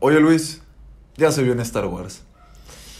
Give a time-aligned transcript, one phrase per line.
[0.00, 0.62] Oye Luis,
[1.16, 2.22] ya se vio en Star Wars.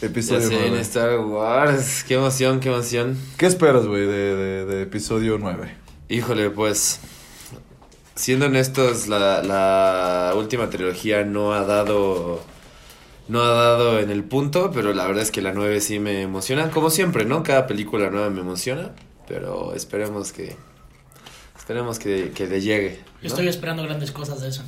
[0.00, 0.80] Ya Episodio sé, en 9.
[0.80, 2.04] Star Wars.
[2.06, 3.16] Qué emoción, qué emoción.
[3.36, 5.74] ¿Qué esperas, güey, de, de- de episodio 9?
[6.08, 7.00] Híjole, pues.
[8.14, 12.42] Siendo honestos, la, la última trilogía no ha dado.
[13.28, 16.20] No ha dado en el punto, pero la verdad es que la 9 sí me
[16.22, 16.70] emociona.
[16.70, 17.42] Como siempre, ¿no?
[17.42, 18.90] Cada película nueva me emociona.
[19.32, 20.54] Pero esperemos que.
[21.56, 22.96] Esperemos que, que le llegue.
[22.98, 23.28] Yo ¿no?
[23.28, 24.62] estoy esperando grandes cosas de eso.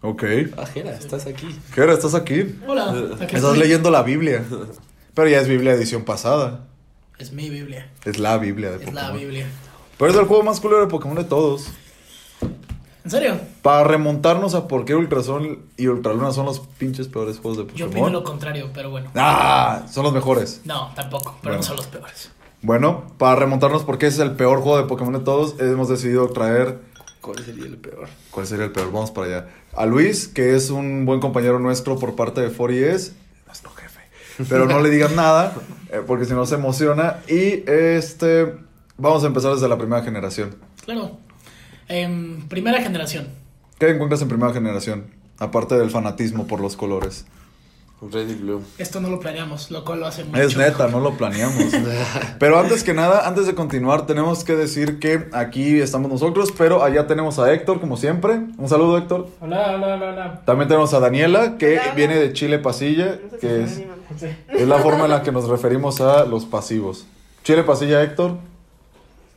[0.00, 0.24] Ok.
[0.56, 1.54] Ah, Jera, estás aquí.
[1.74, 2.58] Jera, ¿estás aquí?
[2.66, 3.58] Hola, aquí Estás estoy.
[3.58, 4.42] leyendo la Biblia.
[5.12, 6.64] Pero ya es Biblia edición pasada.
[7.18, 7.90] Es mi Biblia.
[8.06, 9.02] Es la Biblia de Es Pokémon.
[9.04, 9.46] la Biblia.
[9.98, 11.66] Pero es el juego más culero de Pokémon de todos.
[13.04, 13.38] ¿En serio?
[13.60, 17.86] Para remontarnos a por qué Ultrason y Ultraluna son los pinches peores juegos de Yo
[17.86, 18.04] Pokémon.
[18.06, 19.10] opino lo contrario, pero bueno.
[19.14, 20.62] Ah, son los mejores.
[20.64, 21.56] No, tampoco, pero Bueno.
[21.58, 22.30] no son los peores.
[22.66, 26.28] Bueno, para remontarnos porque ese es el peor juego de Pokémon de todos, hemos decidido
[26.30, 26.80] traer
[27.20, 28.08] ¿Cuál sería el peor?
[28.32, 28.90] ¿Cuál sería el peor?
[28.90, 29.48] Vamos para allá.
[29.76, 33.12] A Luis, que es un buen compañero nuestro por parte de 4ES,
[33.46, 34.00] nuestro jefe.
[34.48, 35.54] Pero no le digan nada,
[35.92, 37.18] eh, porque si no se emociona.
[37.28, 38.56] Y este,
[38.98, 40.56] vamos a empezar desde la primera generación.
[40.84, 41.18] Claro.
[41.86, 43.28] Em, primera generación.
[43.78, 45.06] ¿Qué encuentras en primera generación?
[45.38, 47.26] Aparte del fanatismo por los colores.
[48.02, 48.62] Red y Blue.
[48.76, 50.40] Esto no lo planeamos, lo cual lo hace mucho.
[50.42, 50.90] Es neta, mejor.
[50.90, 51.64] no lo planeamos.
[52.38, 56.82] Pero antes que nada, antes de continuar, tenemos que decir que aquí estamos nosotros, pero
[56.84, 58.34] allá tenemos a Héctor, como siempre.
[58.58, 59.28] Un saludo, Héctor.
[59.40, 60.42] Hola, hola, hola, hola.
[60.44, 61.94] También tenemos a Daniela, que Hola.
[61.94, 63.84] viene de Chile Pasilla, No sé si
[64.52, 64.68] que es...
[64.68, 67.06] la forma en la que nos referimos a los pasivos.
[67.44, 68.32] Chile pasilla, Héctor.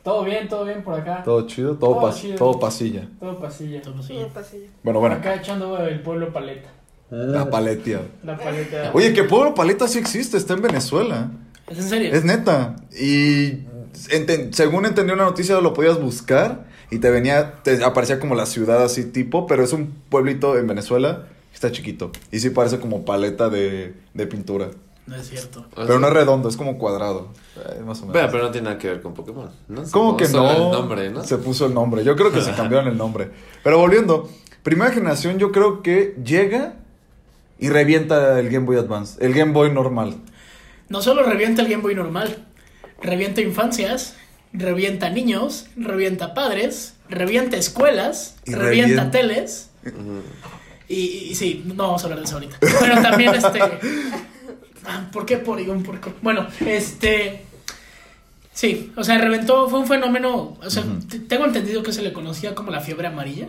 [0.02, 1.22] Todo bien, todo bien por acá.
[1.24, 2.36] Todo chido, todo, Todo pas- chido.
[2.36, 3.08] todo pasilla.
[3.20, 3.80] Todo pasilla.
[3.86, 4.66] Un pasillo.
[4.82, 5.14] Bueno, bueno.
[5.16, 6.68] Acá echando el pueblo paleta.
[7.10, 8.02] La paletia.
[8.24, 8.90] La paleta.
[8.94, 11.30] Oye, que Pueblo Paleta sí existe, está en Venezuela.
[11.68, 12.12] ¿Es en serio?
[12.12, 12.76] Es neta.
[12.98, 13.64] Y
[14.10, 18.46] enten- según entendí una noticia, lo podías buscar y te venía, te aparecía como la
[18.46, 22.12] ciudad así tipo, pero es un pueblito en Venezuela que está chiquito.
[22.30, 24.68] Y sí parece como paleta de, de pintura.
[25.06, 25.66] No es cierto.
[25.74, 27.28] Pero no es redondo, es como cuadrado.
[27.56, 28.12] Eh, más o menos.
[28.12, 29.82] Bueno, pero no tiene nada que ver con Pokémon, ¿no?
[29.90, 30.48] ¿Cómo que no?
[30.50, 31.24] el nombre, ¿no?
[31.24, 32.04] Se puso el nombre.
[32.04, 33.30] Yo creo que se cambiaron el nombre.
[33.64, 34.28] Pero volviendo,
[34.62, 36.74] primera generación yo creo que llega
[37.60, 40.16] y revienta el Game Boy Advance, el Game Boy normal.
[40.88, 42.44] No solo revienta el Game Boy normal,
[43.02, 44.16] revienta infancias,
[44.52, 49.70] revienta niños, revienta padres, revienta escuelas, Y revienta teles.
[50.88, 52.56] Y, y sí, no vamos a hablar de eso ahorita.
[52.60, 53.60] Pero también este.
[54.84, 55.82] Ah, ¿Por qué Porygon?
[55.82, 56.12] ¿Por qué?
[56.22, 57.44] Bueno, este.
[58.52, 60.58] Sí, o sea, reventó, fue un fenómeno.
[60.60, 60.82] O sea,
[61.28, 63.46] tengo entendido que se le conocía como la fiebre amarilla.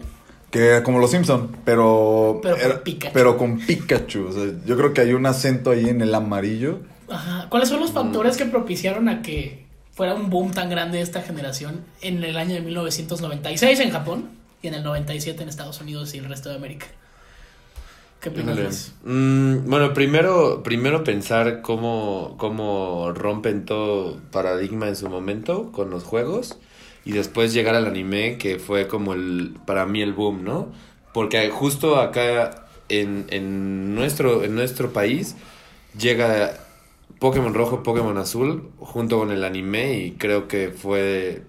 [0.52, 3.14] Que como los Simpson, pero Pero con era- Pikachu.
[3.14, 4.28] pero con Pikachu.
[4.28, 6.80] O sea, yo creo que hay un acento ahí en el amarillo.
[7.10, 7.48] Ajá.
[7.50, 7.82] ¿Cuáles son Mm.
[7.84, 12.38] los factores que propiciaron a que fuera un boom tan grande esta generación en el
[12.38, 14.30] año de 1996 en Japón
[14.62, 16.88] y en el 97 en Estados Unidos y el resto de América?
[18.20, 18.68] ¿Qué opinas de Híjole.
[18.70, 18.92] eso?
[19.04, 26.04] Mm, bueno, primero, primero pensar cómo, cómo rompen todo paradigma en su momento con los
[26.04, 26.58] juegos
[27.06, 30.70] y después llegar al anime que fue como el para mí el boom, ¿no?
[31.14, 35.36] Porque justo acá en, en nuestro en nuestro país
[35.98, 36.54] llega
[37.20, 41.42] Pokémon Rojo, Pokémon Azul junto con el anime y creo que fue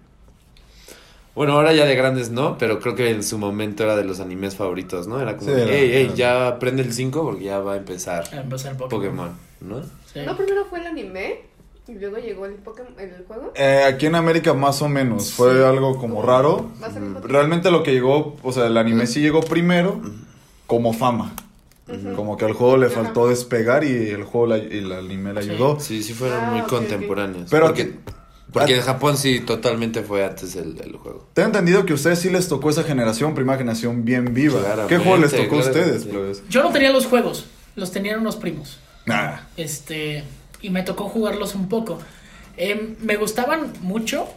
[1.34, 4.20] bueno, ahora ya de grandes no, pero creo que en su momento era de los
[4.20, 5.18] animes favoritos, ¿no?
[5.18, 8.24] Era como, Sí, era- hey, hey, ya prende el 5 porque ya va a empezar
[8.32, 8.90] A empezar Pokémon.
[8.90, 9.82] Pokémon, ¿no?
[10.12, 10.20] Sí.
[10.26, 11.40] No, primero fue el anime
[11.88, 13.52] y luego llegó el Pokémon, el juego.
[13.56, 15.32] Eh, aquí en América más o menos.
[15.32, 15.62] Fue Sí.
[15.62, 16.70] algo como raro.
[16.82, 17.28] ¿Va a ser el mismo tiempo?
[17.28, 20.00] Realmente lo que llegó, o sea, el anime sí llegó primero
[20.66, 21.34] como fama.
[22.16, 23.02] Como que al juego le Ajá.
[23.02, 25.78] faltó despegar y el juego la- y el anime le ayudó.
[25.78, 27.48] Sí, sí fueron Ah, muy ok, contemporáneos.
[27.50, 27.96] Pero porque,
[28.50, 31.26] porque en Japón sí totalmente fue antes el, el juego.
[31.34, 34.60] Tengo entendido que a ustedes sí les tocó esa generación, primera generación bien viva.
[34.60, 36.42] Claramente, ¿Qué juego les tocó a ustedes, plebes?
[36.48, 37.44] Yo no tenía los juegos,
[37.74, 38.78] los tenían unos primos.
[39.04, 39.40] Nah.
[39.58, 40.24] Este,
[40.62, 41.98] y me tocó jugarlos un poco.
[42.56, 44.28] Em, me gustaban mucho,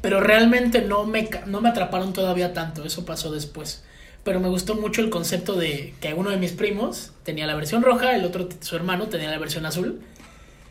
[0.00, 2.84] pero realmente no me, no me atraparon todavía tanto.
[2.84, 3.84] Eso pasó después.
[4.24, 7.82] Pero me gustó mucho el concepto de que uno de mis primos tenía la versión
[7.82, 10.00] roja, el otro, su hermano, tenía la versión azul.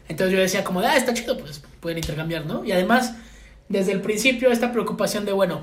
[0.08, 2.66] Entonces yo decía como, de, ah, está chido, pues pueden intercambiar, ¿no?
[2.66, 3.16] Y además,
[3.70, 5.62] desde el principio, esta preocupación de, bueno,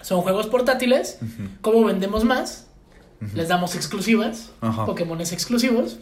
[0.00, 1.18] son juegos portátiles,
[1.60, 2.68] ¿cómo vendemos más?
[3.34, 4.86] Les damos exclusivas, Ajá.
[4.86, 5.98] Pokémones exclusivos.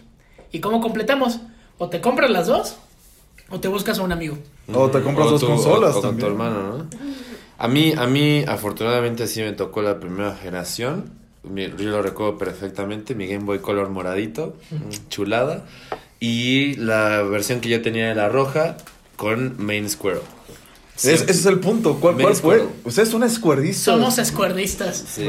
[0.52, 1.40] ¿Y cómo completamos?
[1.78, 2.76] O te compras las dos,
[3.50, 4.38] o te buscas a un amigo.
[4.72, 6.86] O te compras O dos consolas o- o con tu hermano, ¿no?
[7.58, 11.10] A mí, a mí, afortunadamente, sí me tocó la primera generación.
[11.42, 13.14] Mi- Yo lo recuerdo perfectamente.
[13.14, 14.56] Mi Game Boy Color moradito,
[15.08, 15.64] chulada.
[16.18, 18.76] Y la versión que yo tenía de la roja
[19.16, 20.22] con Main Squirrel.
[20.96, 21.10] Sí.
[21.10, 21.96] Es- ese es el punto.
[22.00, 22.66] ¿Cuál, cuál fue?
[22.84, 23.84] Ustedes son escuerdistas.
[23.84, 25.04] Somos escuerdistas.
[25.08, 25.24] Sí.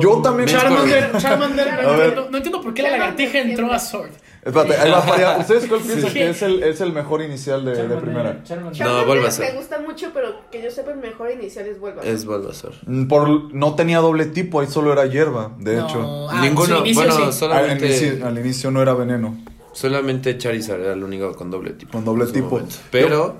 [0.00, 0.48] Yo también.
[0.50, 4.10] Charmander, Charmander, no, entiendo, no entiendo por qué la lagartija entró a Sword.
[4.48, 5.38] Espérate, ahí va para allá.
[5.40, 6.14] ¿Ustedes cuál piensan Sí.
[6.18, 8.42] que es el, es el mejor inicial de, de primera?
[8.42, 8.86] Charmander.
[8.86, 9.46] No, Bulbasaur.
[9.52, 12.06] Me gusta mucho, pero que yo sepa el mejor inicial es Bulbasaur.
[12.06, 12.72] Es Bulbasaur.
[12.86, 16.28] Mm, Por, no tenía doble tipo, ahí solo era hierba, de No, hecho.
[16.30, 17.22] ah, Ninguno, inicio bueno, sí.
[17.22, 19.36] Al solamente, inicio, al inicio no era veneno.
[19.72, 21.92] solamente Charizard era el único con doble tipo.
[21.92, 22.50] Con doble tipo.
[22.50, 22.76] momento.
[22.90, 23.36] Pero,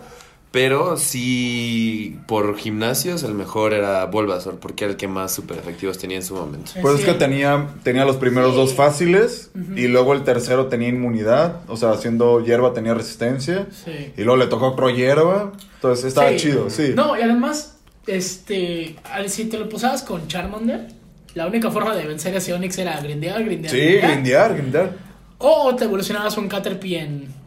[0.51, 5.99] pero sí, por gimnasios el mejor era Bulbasaur, porque era el que más super efectivos
[5.99, 6.73] tenía en su momento.
[6.81, 8.57] Pues es que tenía, tenía los primeros Sí.
[8.57, 14.13] dos fáciles y luego el tercero tenía inmunidad, o sea, haciendo hierba tenía resistencia Sí.
[14.17, 16.37] y luego le tocó otro hierba, entonces estaba Sí.
[16.37, 16.93] chido, sí.
[16.95, 18.97] No, y además, este,
[19.27, 20.89] si te lo posabas con Charmander,
[21.35, 23.73] la única forma de vencer a Onix era grindear, grindear.
[23.75, 24.93] sí, grindear, grindear.
[25.41, 27.38] O te evolucionabas un Caterpie en,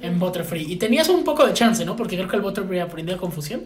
[0.00, 0.62] en Butterfree.
[0.62, 1.96] Y tenías un poco de chance, ¿no?
[1.96, 3.62] Porque creo que el Butterfree aprendía confusión.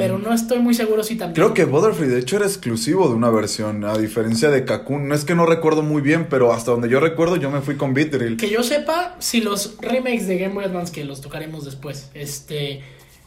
[0.00, 1.34] Pero no estoy muy seguro si también.
[1.34, 5.08] Creo que Butterfree de hecho era exclusivo de una versión, a diferencia de Kakun.
[5.08, 7.76] No es que no recuerdo muy bien, pero hasta donde yo recuerdo yo me fui
[7.76, 8.38] con Beedrill.
[8.38, 12.82] Que yo sepa, si los remakes de Game Boy Advance, que los tocaremos después, este,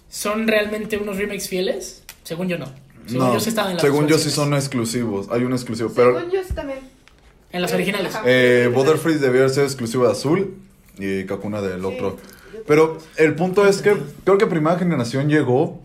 [0.10, 2.66] son realmente unos remakes fieles, según yo no.
[3.06, 5.92] Según No, yo sí estaban en las según yo sí son exclusivos, hay un exclusivo,
[5.96, 6.80] pero Según yo sí también.
[7.52, 8.16] En las originales.
[8.26, 10.56] Eh, Butterfree debía ser exclusivo de azul
[10.98, 11.86] y Kakuna del Sí.
[11.88, 12.18] otro.
[12.68, 15.82] Pero el punto es que creo que primera generación llegó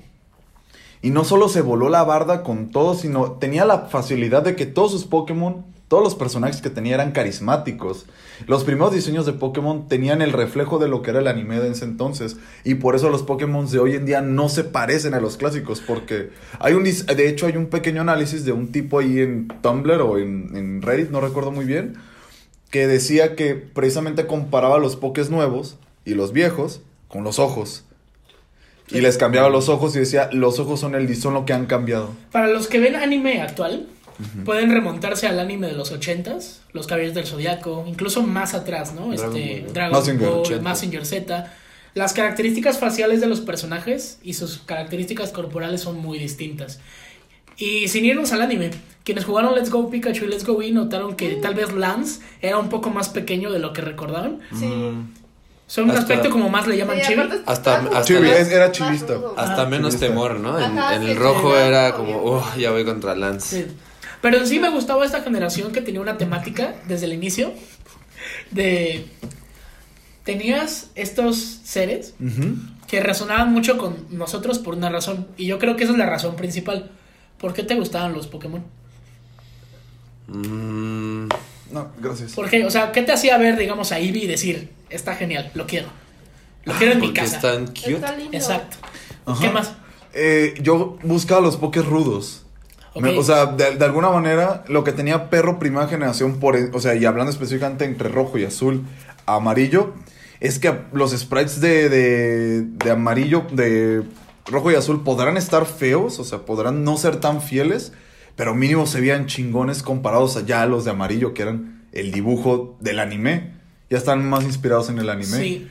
[1.03, 4.67] y no solo se voló la barda con todo, sino tenía la facilidad de que
[4.67, 8.07] todos sus Pokémon, todos los personajes que tenía eran carismáticos.
[8.47, 11.71] Los primeros diseños de Pokémon tenían el reflejo de lo que era el anime de
[11.71, 12.37] ese entonces.
[12.63, 15.81] Y por eso los Pokémon de hoy en día no se parecen a los clásicos.
[15.81, 20.01] Porque hay un de hecho hay un pequeño análisis de un tipo ahí en Tumblr
[20.03, 21.95] o en, en Reddit, no recuerdo muy bien,
[22.71, 27.85] que decía que precisamente comparaba los Pokés nuevos y los viejos con los ojos.
[28.91, 31.67] Y les cambiaba los ojos y decía, los ojos son el son lo que han
[31.67, 32.11] cambiado.
[32.33, 33.87] Para los que ven anime actual,
[34.45, 39.11] pueden remontarse al anime de los 80s, Los Caballeros del Zodiaco, incluso más atrás, ¿no?
[39.13, 39.73] Dragon este, Ball.
[39.73, 40.63] Dragon Mazinger, Ball, 80.
[40.63, 41.53] Mazinger Z.
[41.95, 46.81] Las características faciales de los personajes y sus características corporales son muy distintas.
[47.57, 48.71] Y sin irnos al anime,
[49.09, 52.59] quienes jugaron Let's Go Pikachu y Let's Go Eevee notaron que tal vez Lance era
[52.59, 54.41] un poco más pequeño de lo que recordaban.
[54.55, 54.67] Sí.
[54.67, 55.15] Mm,
[55.67, 57.23] Son un Hasta- aspecto como más le llaman Sí, chibi.
[57.23, 59.15] Hasta- hasta más- era chivista.
[59.35, 60.59] hasta Ah, menos temor, ¿no?
[60.59, 61.93] En, Ajá, en sí, el rojo sí, era sí.
[61.97, 63.65] como, oh, ya voy contra Lance.
[63.65, 63.73] Sí.
[64.21, 67.53] Pero en sí me gustaba esta generación que tenía una temática desde el inicio
[68.51, 69.07] de
[70.25, 72.15] tenías estos seres
[72.87, 76.07] que resonaban mucho con nosotros por una razón y yo creo que esa es la
[76.07, 76.91] razón principal.
[77.39, 78.65] ¿Por qué te gustaban los Pokémon?
[80.29, 81.29] Mm,
[81.73, 82.33] No, gracias.
[82.33, 82.65] ¿Por qué?
[82.65, 85.89] O sea, ¿qué te hacía ver, digamos, a Eevee y decir, está genial, lo quiero?
[86.65, 87.37] Lo quiero en mi porque casa.
[87.37, 87.93] están cute.
[87.95, 88.37] Está lindo.
[88.37, 88.77] Exacto.
[89.27, 89.41] Ajá.
[89.41, 89.73] ¿Qué más?
[90.15, 92.45] Eh, yo buscaba los pokés rudos.
[92.95, 96.71] Me- o sea, de, de alguna manera, lo que tenía perro primera generación, por, e-
[96.73, 98.83] o sea, y hablando específicamente entre rojo y azul,
[99.27, 99.93] amarillo,
[100.41, 104.03] es que los sprites de, de, de amarillo, de
[104.47, 107.93] rojo y azul, podrán estar feos, o sea, podrán no ser tan fieles,
[108.39, 112.79] pero mínimo se veían chingones comparados allá a los de amarillo, que eran el dibujo
[112.81, 113.51] del anime.
[113.91, 115.39] Ya están más inspirados en el anime.
[115.39, 115.69] Sí.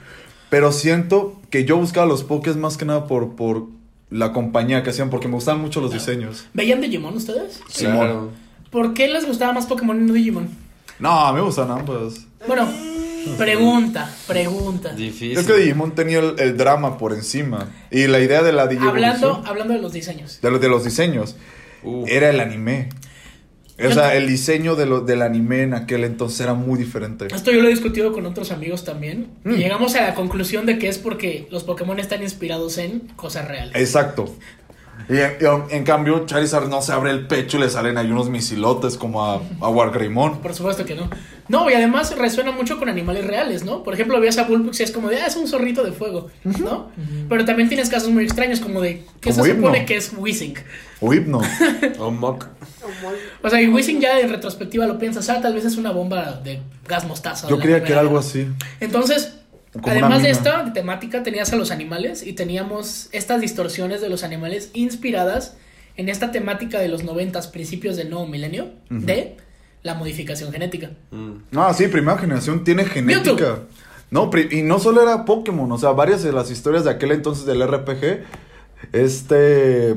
[0.49, 3.63] Pero siento que yo buscaba los pokés más que nada por, por
[4.09, 6.45] la compañía que hacían, porque me gustaban mucho los diseños.
[6.53, 7.61] ¿Veían Digimon ustedes?
[7.77, 8.31] Claro.
[8.71, 10.49] ¿Por qué les gustaba más Pokémon y no Digimon?
[10.99, 12.25] No, a mí me gustan ambas.
[12.47, 12.67] Bueno,
[13.37, 14.93] pregunta, pregunta.
[14.93, 15.37] Difícil.
[15.37, 17.69] Es que Digimon tenía el, el drama por encima.
[17.91, 18.89] Y la idea de la Digimon.
[18.89, 20.39] Hablando, hablando de los diseños.
[20.41, 21.35] De, los- de los diseños.
[21.87, 22.89] Uh, Era el anime.
[23.85, 27.27] O sea, el diseño de lo, del anime en aquel entonces era muy diferente.
[27.33, 29.27] Esto yo lo he discutido con otros amigos también.
[29.43, 29.51] Mm.
[29.51, 33.47] Y llegamos a la conclusión de que es porque los Pokémon están inspirados en cosas
[33.47, 33.75] reales.
[33.75, 34.35] Exacto.
[35.09, 35.37] Y en,
[35.69, 38.97] y en cambio, Charizard no se abre el pecho y le salen ahí unos misilotes
[38.97, 40.39] como a, a Wargreymon.
[40.39, 41.09] Por supuesto que no.
[41.49, 43.83] No, y además resuena mucho con animales reales, ¿no?
[43.83, 46.27] Por ejemplo, veías a Bulbux y es como de, ah, es un zorrito de fuego,
[46.43, 46.91] ¿no?
[47.29, 50.55] Pero también tienes casos muy extraños como de, ¿qué Como se supone que es Whizzing?
[50.99, 51.41] O Hypno.
[51.99, 52.47] o Mok.
[53.43, 56.41] O sea, y Whizzing ya en retrospectiva lo piensas, ah, tal vez es una bomba
[56.43, 57.47] de gas mostaza.
[57.47, 58.47] Yo creía que era algo así.
[58.79, 59.36] Entonces,
[59.83, 64.71] además de esta temática, tenías a los animales y teníamos estas distorsiones de los animales
[64.73, 65.57] inspiradas
[65.95, 69.37] en esta temática de los noventas, principios del nuevo milenio, de
[69.83, 70.91] la modificación genética.
[71.11, 71.57] Mm.
[71.57, 73.59] Ah, sí, primera generación tiene genética.
[74.09, 77.45] No, y no solo era Pokémon, o sea, varias de las historias de aquel entonces
[77.45, 78.23] del RPG,
[78.93, 79.95] este,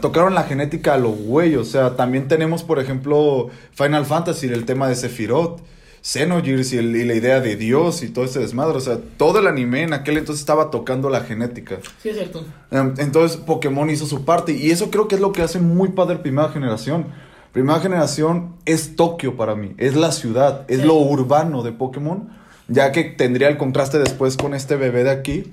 [0.00, 4.64] tocaron la genética a lo güey, o sea, también tenemos, por ejemplo, Final Fantasy, el
[4.64, 5.60] tema de Sephiroth,
[6.02, 8.76] Xenogears y, el- y la idea de Dios y todo ese desmadre.
[8.76, 11.78] O sea, todo el anime en aquel entonces estaba tocando la genética.
[12.02, 12.44] Sí, es cierto.
[12.70, 15.90] Em, Entonces Pokémon hizo su parte y eso creo que es lo que hace muy
[15.90, 17.06] padre Primera Generación.
[17.52, 20.86] Primera Generación es Tokio para mí, es la ciudad, es Sí.
[20.86, 22.28] lo urbano de Pokémon,
[22.68, 25.52] ya que tendría el contraste después con este bebé de aquí.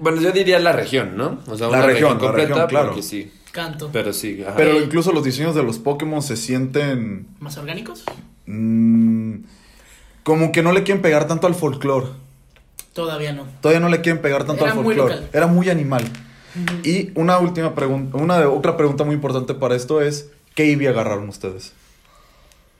[0.00, 1.40] Bueno, yo diría la región, ¿no?
[1.48, 2.86] O sea, La una región, región, la completa, región, claro.
[2.88, 3.32] porque sí.
[3.50, 3.90] Canto.
[3.92, 4.54] Pero sí, ajá.
[4.56, 8.04] Pero incluso los diseños de los Pokémon se sienten ¿Más orgánicos?
[8.46, 9.34] Mm,
[10.22, 12.06] como que no le quieren pegar tanto al folclore.
[12.92, 13.44] Todavía no.
[13.60, 15.14] Todavía no le quieren pegar tanto Era al muy folclore.
[15.16, 15.30] local.
[15.32, 16.04] Era muy animal.
[16.84, 20.86] Y una última pregunta, una de- otra pregunta muy importante para esto es ¿qué Eevee
[20.88, 21.72] agarraron ustedes?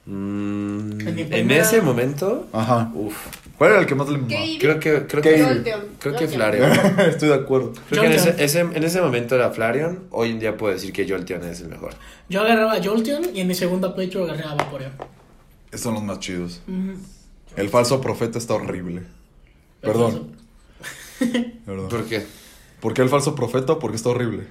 [0.06, 2.90] Mm, En ese momento, Ajá.
[2.94, 3.16] uf,
[3.56, 4.18] ¿Cuál era el que más le
[4.58, 6.28] creo que creo ¿Qué que creo que.
[6.28, 6.70] Flareon.
[7.08, 7.72] Estoy de acuerdo.
[7.88, 11.08] Creo que en ese, en ese momento era Flareon, hoy en día puedo decir que
[11.08, 11.94] Jolteon es el mejor.
[12.28, 14.92] Yo agarraba a Jolteon y en mi segunda playthrough agarré a Vaporeon.
[15.76, 16.60] Son los más chidos.
[16.68, 16.98] Ujú.
[17.56, 19.02] El falso profeta está horrible.
[19.80, 20.36] Perdón.
[21.66, 21.88] Perdón.
[21.88, 22.26] ¿Por qué?
[22.80, 23.78] ¿Por qué el falso profeta?
[23.78, 24.46] Porque está horrible.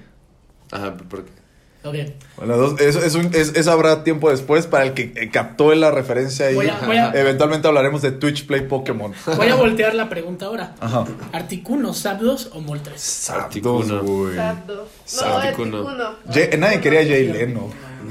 [0.70, 1.30] Ajá, ¿por qué?
[1.86, 1.94] Ok.
[2.38, 5.74] Bueno, dos- eso, es un- es- eso habrá tiempo después para el que eh, captó
[5.74, 6.54] la referencia ahí.
[6.54, 9.12] Voy a- voy a- Eventualmente hablaremos de Twitch Play Pokémon.
[9.36, 10.74] Voy a voltear la pregunta ahora.
[10.80, 11.04] Ajá.
[11.32, 13.28] ¿Articuno, Zapdos o Moltres?
[13.28, 14.02] Articuno.
[14.02, 14.34] güey.
[14.34, 14.88] Zapdos.
[15.20, 15.84] No, Articuno.
[16.58, 17.68] Nadie quería Jay Leno.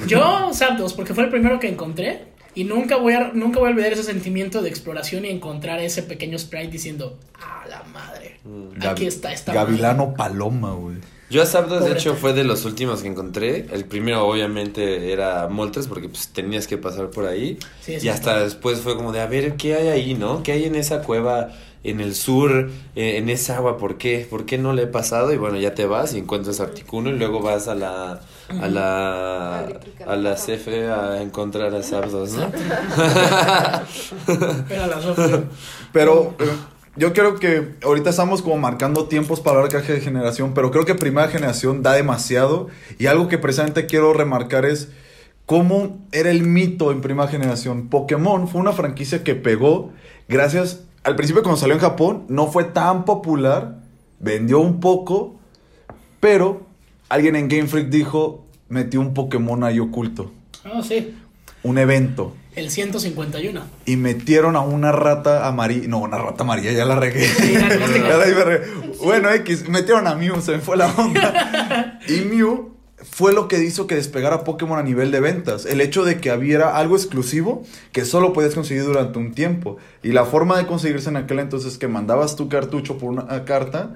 [0.07, 2.25] Yo Zapdos, porque fue el primero que encontré.
[2.55, 6.03] Y nunca voy, a, nunca voy a olvidar ese sentimiento de exploración y encontrar ese
[6.03, 8.39] pequeño sprite diciendo, ah, la madre.
[8.79, 10.97] Aquí Gavi- está esta Gavilano Paloma, güey.
[11.29, 13.65] Yo a Zapdos, de hecho, fue de los últimos que encontré.
[13.71, 17.57] El primero, obviamente, era Moltres, porque pues tenías que pasar por ahí.
[17.81, 18.05] Sí, sí.
[18.05, 20.43] y hasta después fue como de, a ver, ¿qué hay ahí, no?
[20.43, 21.49] ¿Qué hay en esa cueva,
[21.83, 23.77] en el sur, eh, en esa agua?
[23.79, 24.27] ¿Por qué?
[24.29, 25.33] ¿Por qué no le he pasado?
[25.33, 28.21] Y bueno, ya te vas y encuentras Articuno y luego vas a la...
[28.49, 29.67] A la,
[30.05, 32.51] a la CFE a encontrar a Zapdos, ¿no?
[35.93, 36.45] Pero eh,
[36.95, 40.93] yo creo que ahorita estamos como marcando tiempos para hablar de generación, pero creo que
[40.93, 42.67] primera generación da demasiado.
[42.99, 44.89] Y algo que precisamente quiero remarcar es
[45.47, 47.89] cómo era el mito en primera generación.
[47.89, 49.91] Pokémon fue una franquicia que pegó
[50.27, 50.83] gracias...
[51.03, 53.81] Al principio cuando salió en Japón no fue tan popular,
[54.19, 55.35] vendió un poco,
[56.21, 56.61] pero
[57.13, 60.31] alguien en Game Freak dijo, metió un Pokémon ahí oculto,
[60.71, 61.15] Oh, sí.
[61.63, 62.35] un evento.
[62.55, 63.61] El 151.
[63.87, 65.87] Y metieron a una rata amarilla.
[65.87, 67.27] No, una rata amarilla, ya la regué.
[67.27, 68.59] la.
[69.03, 71.99] Bueno, X, metieron a Mew, se me fue la onda.
[72.07, 75.65] Y Mew fue lo que hizo que despegara Pokémon a nivel de ventas.
[75.65, 79.77] El hecho de que hubiera algo exclusivo que solo podías conseguir durante un tiempo.
[80.03, 83.45] Y la forma de conseguirse en aquel entonces es que mandabas tu cartucho por una
[83.45, 83.95] carta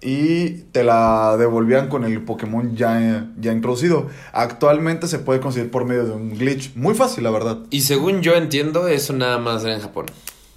[0.00, 4.06] y te la devolvían con el Pokémon ya, ya introducido.
[4.32, 6.74] Actualmente se puede conseguir por medio de un glitch.
[6.76, 7.58] Muy fácil, la verdad.
[7.70, 10.06] Y según yo entiendo, eso nada más era en Japón.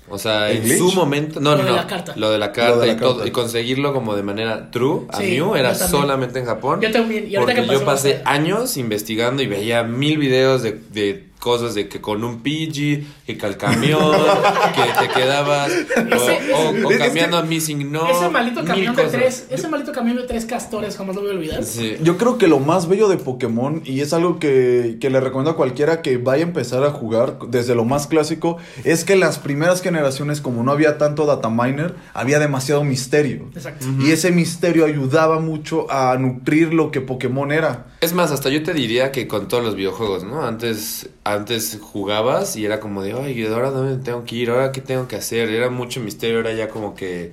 [0.10, 0.78] O sea, ¿El en glitch?
[0.80, 1.40] su momento.
[1.40, 1.76] No, Lo no, de no.
[1.78, 2.14] la carta.
[2.18, 3.26] Lo de la carta, Lo de la y todo.
[3.26, 6.82] Y conseguirlo como de manera true a Sí, Mew era solamente en Japón.
[6.82, 10.74] Yo también, y ahorita porque que yo pasé años investigando y veía mil videos de,
[10.74, 14.00] de cosas de que con un Pidgey, que que al camión,
[14.76, 15.72] que te quedabas.
[15.72, 18.08] o- Ese- o, o ese- cambiando a Missing No.
[18.08, 19.20] ese maldito camión de cosas.
[19.20, 21.64] tres, ese maldito camión de tres castores, jamás lo voy a olvidar.
[21.64, 21.98] Sí.
[22.04, 25.52] Yo creo que lo más bello de Pokémon, y es algo que, que le recomiendo
[25.52, 29.40] a cualquiera que vaya a empezar a jugar desde lo más clásico, es que las
[29.40, 33.50] primeras generaciones, como no había tanto data miner, había demasiado misterio.
[33.56, 33.88] Exacto.
[34.00, 37.88] Y ese misterio ayudaba mucho a nutrir lo que Pokémon era.
[38.02, 40.44] Es más, hasta yo te diría que con todos los videojuegos, ¿no?
[40.46, 44.50] Antes, antes jugabas y era como de, ay, ¿ahora dónde tengo que ir?
[44.50, 45.50] ¿Ahora qué tengo que hacer?
[45.50, 47.32] Era mucho misterio, era ya como que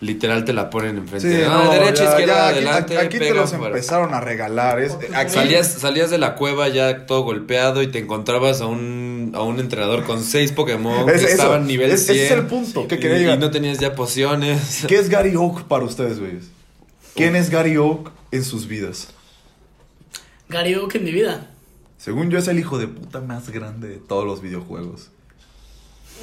[0.00, 1.46] literal te la ponen enfrente.
[1.46, 4.80] Ah, no, derecha, ya- izquierda, ya, aquí- adelante, Aquí, te los empezaron a regalar.
[4.80, 9.32] es- aquí- Salías, salías de la cueva ya todo golpeado y te encontrabas a un,
[9.34, 12.16] a un entrenador con seis Pokémon Es- que eso, estaban nivel es- 100.
[12.16, 13.38] ese es el punto que y, quería y llegar.
[13.38, 14.84] no tenías ya pociones.
[14.88, 16.44] ¿Qué es Gary Oak para ustedes, güeyes?
[17.14, 19.08] ¿Quién es Gary Oak en sus vidas?
[20.48, 21.48] Gary Oak en mi vida.
[22.04, 25.08] Según yo, es el hijo de puta más grande de todos los videojuegos.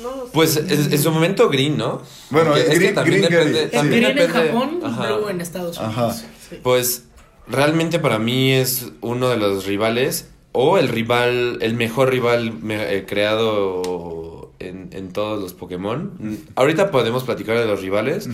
[0.03, 0.31] No lo sé.
[0.33, 2.01] Pues en, en su momento Green, ¿no?
[2.29, 3.53] Bueno, es Green- que también Green depende.
[3.59, 3.77] Gary, sí.
[3.77, 5.07] también Green en depende- Japón, Ajá.
[5.09, 5.97] luego en Estados Unidos.
[5.97, 6.13] Ajá.
[6.13, 6.59] Sí.
[6.61, 7.05] Pues
[7.47, 12.95] realmente para mí es uno de los rivales o el rival, el mejor rival me-
[12.95, 16.37] eh, creado en, en todos los Pokémon.
[16.55, 18.29] Ahorita podemos platicar de los rivales,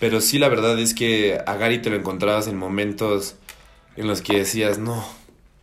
[0.00, 3.34] pero sí la verdad es que a Gary te lo encontrabas en momentos
[3.96, 5.04] en los que decías, no,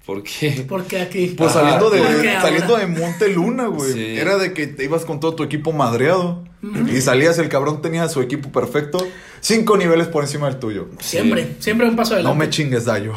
[0.06, 0.66] ¿por qué?
[0.68, 1.34] Porque aquí.
[1.38, 2.02] Pues saliendo de,
[2.42, 3.94] saliendo de Monte Luna, güey.
[3.94, 4.18] Sí.
[4.18, 6.44] Era de que te ibas con todo tu equipo madreado.
[6.92, 8.98] Y salías, el cabrón tenía su equipo perfecto.
[9.40, 10.88] Cinco niveles por encima del tuyo.
[11.00, 12.40] Siempre, siempre un paso No adelante.
[12.40, 13.14] me chingues, Dayo.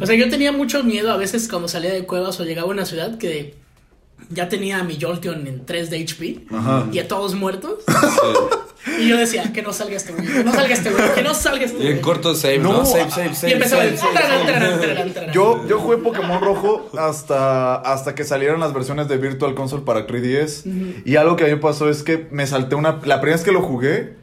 [0.00, 2.70] O sea, yo tenía mucho miedo a veces cuando salía de cuevas o llegaba a
[2.72, 3.54] una ciudad que
[4.30, 6.86] ya tenía a mi Jolteon en 3 de HP Ajá.
[6.92, 7.74] y a todos muertos.
[8.98, 11.34] Y yo decía, que no salga este güey, que no salga este güey, que no
[11.34, 12.86] salga este Y en corto save, No, ¿no?
[12.86, 13.52] Save, ah, save, Y save.
[13.52, 13.98] empezaba el...
[13.98, 15.32] save, save, save.
[15.32, 20.06] Yo, yo jugué Pokémon Rojo hasta, hasta que salieron las versiones de Virtual Console para
[20.06, 21.02] 3DS.
[21.04, 22.92] Y algo que a mí me pasó es que me salté una.
[23.04, 24.14] La primera vez que lo jugué.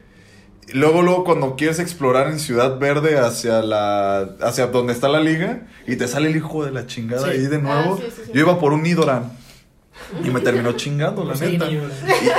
[0.74, 4.36] Luego, luego, cuando quieres explorar en Ciudad Verde hacia la.
[4.42, 5.66] hacia donde está la liga.
[5.86, 7.30] Y te sale el hijo de la chingada Sí.
[7.30, 7.94] ahí de nuevo.
[7.98, 8.32] Ah, sí, sí, sí.
[8.34, 9.32] Yo iba por un Nidoran.
[10.24, 11.66] Y me terminó chingando, la Sí, neta.
[11.66, 12.36] no, Y- yo- y-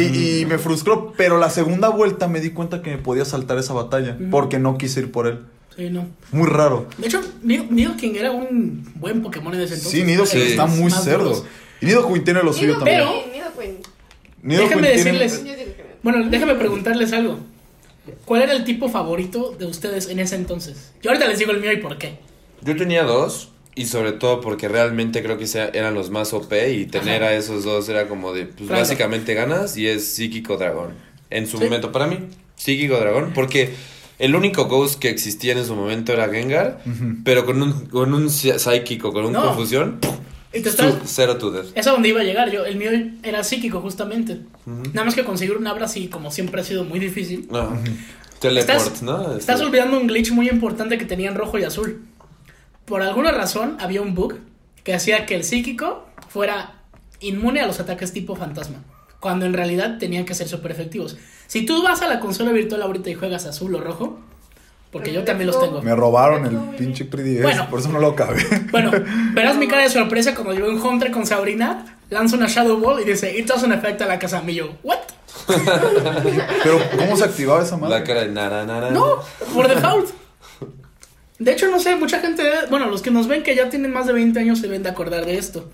[0.00, 2.98] y- y- y, y me frustró, pero la segunda vuelta me di cuenta que me
[2.98, 5.40] podía saltar esa batalla, porque no quise ir por él.
[5.76, 6.06] Sí, no.
[6.32, 6.86] Muy raro.
[6.98, 10.00] De hecho, Nido- Nidoking era un buen Pokémon en ese entonces.
[10.00, 10.50] Sí, Nidoking Sí.
[10.50, 11.24] está muy Más cerdo.
[11.24, 11.44] duros.
[11.80, 12.98] Y Nidoqueen tiene lo suyo también.
[12.98, 13.76] Pero- Queen, Nido Queen.
[14.42, 15.44] Nidoqueen Déjenme decirles-.
[16.02, 17.38] Bueno, déjame preguntarles algo.
[18.24, 20.92] ¿Cuál era el tipo favorito de ustedes en ese entonces?
[21.02, 22.18] Yo ahorita les digo el mío y por qué.
[22.60, 23.48] Yo tenía dos.
[23.74, 26.52] Y sobre todo porque realmente creo que eran los más OP.
[26.72, 27.32] Y tener Ajá.
[27.32, 28.46] a esos dos era como de.
[28.46, 29.76] Pues básicamente ganas.
[29.76, 30.92] Y es Psíquico Dragón.
[31.30, 31.64] En su Sí.
[31.64, 32.18] momento, para mí,
[32.54, 33.32] Psíquico Dragón.
[33.34, 33.72] Porque
[34.18, 36.80] el único Ghost que existía en su momento era Gengar.
[37.24, 39.42] Pero con un, con un psíquico, con un No.
[39.46, 39.98] confusión.
[40.54, 41.68] Y te estás- Cero to death.
[41.74, 42.66] Es a donde iba a llegar yo.
[42.66, 42.90] El mío
[43.22, 44.40] era psíquico, justamente.
[44.66, 47.48] Nada más que conseguir un abra así, como siempre ha sido muy difícil.
[47.50, 47.74] No.
[48.38, 49.36] Teleport, Estás- ¿no?
[49.36, 52.02] Estás Este- olvidando un glitch muy importante que tenían rojo y azul.
[52.84, 54.38] Por alguna razón había un bug
[54.84, 56.74] que hacía que el psíquico fuera
[57.20, 58.78] inmune a los ataques tipo fantasma.
[59.20, 61.16] Cuando en realidad tenían que ser súper efectivos.
[61.46, 64.18] Si tú vas a la consola virtual ahorita y juegas azul o rojo,
[64.90, 65.80] porque yo también los tengo.
[65.80, 67.70] Me robaron el pinche 3DS, Bueno.
[67.70, 68.42] por eso no lo acabé.
[68.70, 68.90] Bueno,
[69.32, 73.00] verás mi cara de sorpresa cuando yo en Hunter con Sabrina, lanzo una Shadow Ball
[73.00, 74.42] y dice, It doesn't affect a la casa.
[74.46, 74.98] Y yo, ¿what?
[76.62, 77.98] Pero, ¿cómo se activaba esa madre?
[78.00, 78.90] La cara de nara, nara.
[78.90, 79.20] No,
[79.54, 80.10] por default.
[81.44, 84.06] De hecho, no sé, mucha gente, bueno, los que nos ven que ya tienen más
[84.06, 85.70] de 20 años se deben de acordar de esto.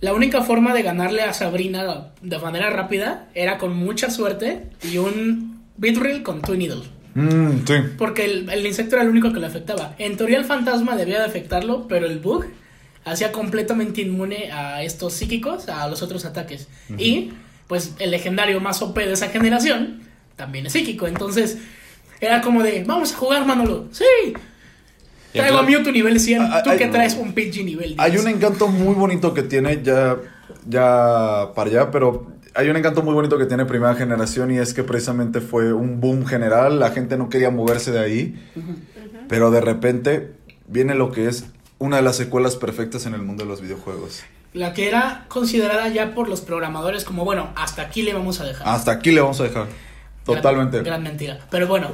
[0.00, 4.98] La única forma de ganarle a Sabrina de manera rápida era con mucha suerte y
[4.98, 6.82] un Beedrill con Twin Needle.
[7.14, 7.74] Mm, sí.
[7.96, 9.94] Porque el, el insecto era el único que le afectaba.
[9.98, 12.46] En teoría el fantasma debía de afectarlo, pero el bug
[13.06, 16.68] hacía completamente inmune a estos psíquicos, a los otros ataques.
[16.98, 17.30] Y,
[17.68, 20.02] pues, el legendario más OP de esa generación
[20.34, 21.06] también es psíquico.
[21.06, 21.58] Entonces,
[22.20, 23.86] era como de, vamos a jugar, Manolo.
[23.92, 24.34] Sí.
[25.36, 26.42] Traigo a Mewtwo nivel 100.
[26.42, 27.98] Ah, Tú que traes un Pidgey nivel 10.
[27.98, 30.16] Hay un encanto muy bonito que tiene ya,
[30.68, 34.72] ya para allá, pero hay un encanto muy bonito que tiene primera generación y es
[34.74, 38.34] que precisamente fue un boom general, la gente no quería moverse de ahí,
[39.28, 40.32] pero de repente
[40.66, 41.44] viene lo que es
[41.78, 44.22] una de las secuelas perfectas en el mundo de los videojuegos.
[44.54, 48.44] La que era considerada ya por los programadores como, bueno, hasta aquí le vamos a
[48.44, 48.66] dejar.
[48.66, 49.66] Hasta aquí le vamos a dejar.
[50.26, 50.82] Totalmente.
[50.82, 51.38] Gran, mentira.
[51.50, 51.92] Pero bueno,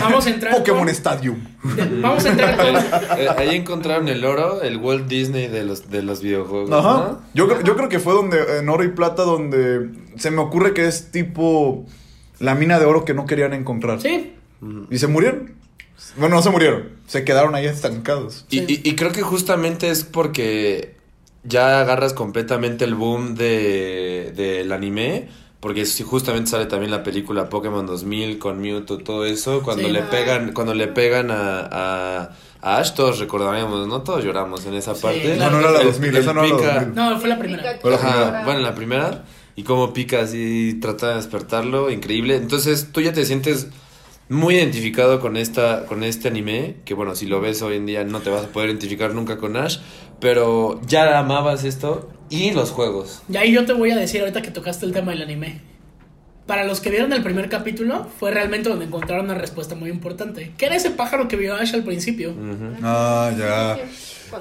[0.00, 0.54] vamos a entrar.
[0.56, 1.36] Pokémon con- Stadium.
[2.00, 2.66] Vamos a entrar con.
[3.18, 6.70] Eh, ahí encontraron el oro, el Walt Disney de los, de los videojuegos.
[6.72, 6.94] Ajá.
[7.10, 7.20] ¿no?
[7.34, 10.72] Yo, creo- yo creo que fue donde, en Oro y Plata, donde se me ocurre
[10.74, 11.84] que es tipo
[12.40, 14.00] la mina de oro que no querían encontrar.
[14.00, 14.34] Sí,
[14.90, 15.52] Y se murieron.
[16.16, 16.88] Bueno, no se murieron.
[17.06, 18.46] Se quedaron ahí estancados.
[18.50, 18.80] Y, Sí.
[18.82, 20.96] y- y creo que justamente es porque
[21.44, 25.28] ya agarras completamente el boom de, del anime.
[25.64, 29.62] Porque si justamente sale también la película Pokémon 2000 con Mewtwo, todo eso.
[29.62, 29.92] Cuando Sí.
[29.92, 34.02] le pegan, cuando le pegan a, a, a Ash, todos recordaremos, ¿no?
[34.02, 35.36] Todos lloramos en esa Sí, parte.
[35.38, 36.94] No, no era la El- 2000, el esa no era la pica- 2000.
[36.94, 37.62] no, fue la primera.
[37.62, 37.80] Pikachu.
[37.80, 38.44] Fue la Ajá, primera.
[38.44, 39.24] bueno, la primera.
[39.56, 42.36] Y cómo pica así, trata de despertarlo, increíble.
[42.36, 43.68] Entonces tú ya te sientes
[44.28, 48.04] muy identificado con esta con este anime, que bueno, si lo ves hoy en día
[48.04, 49.78] no te vas a poder identificar nunca con Ash,
[50.20, 53.22] pero ya amabas esto y los juegos.
[53.28, 55.60] Y ahí yo te voy a decir ahorita que tocaste el tema del anime.
[56.46, 60.52] Para los que vieron el primer capítulo, fue realmente donde encontraron una respuesta muy importante.
[60.58, 62.32] ¿Qué era ese pájaro que vio Ash al principio?
[62.32, 62.74] Ujú.
[62.82, 63.78] Ah, ya.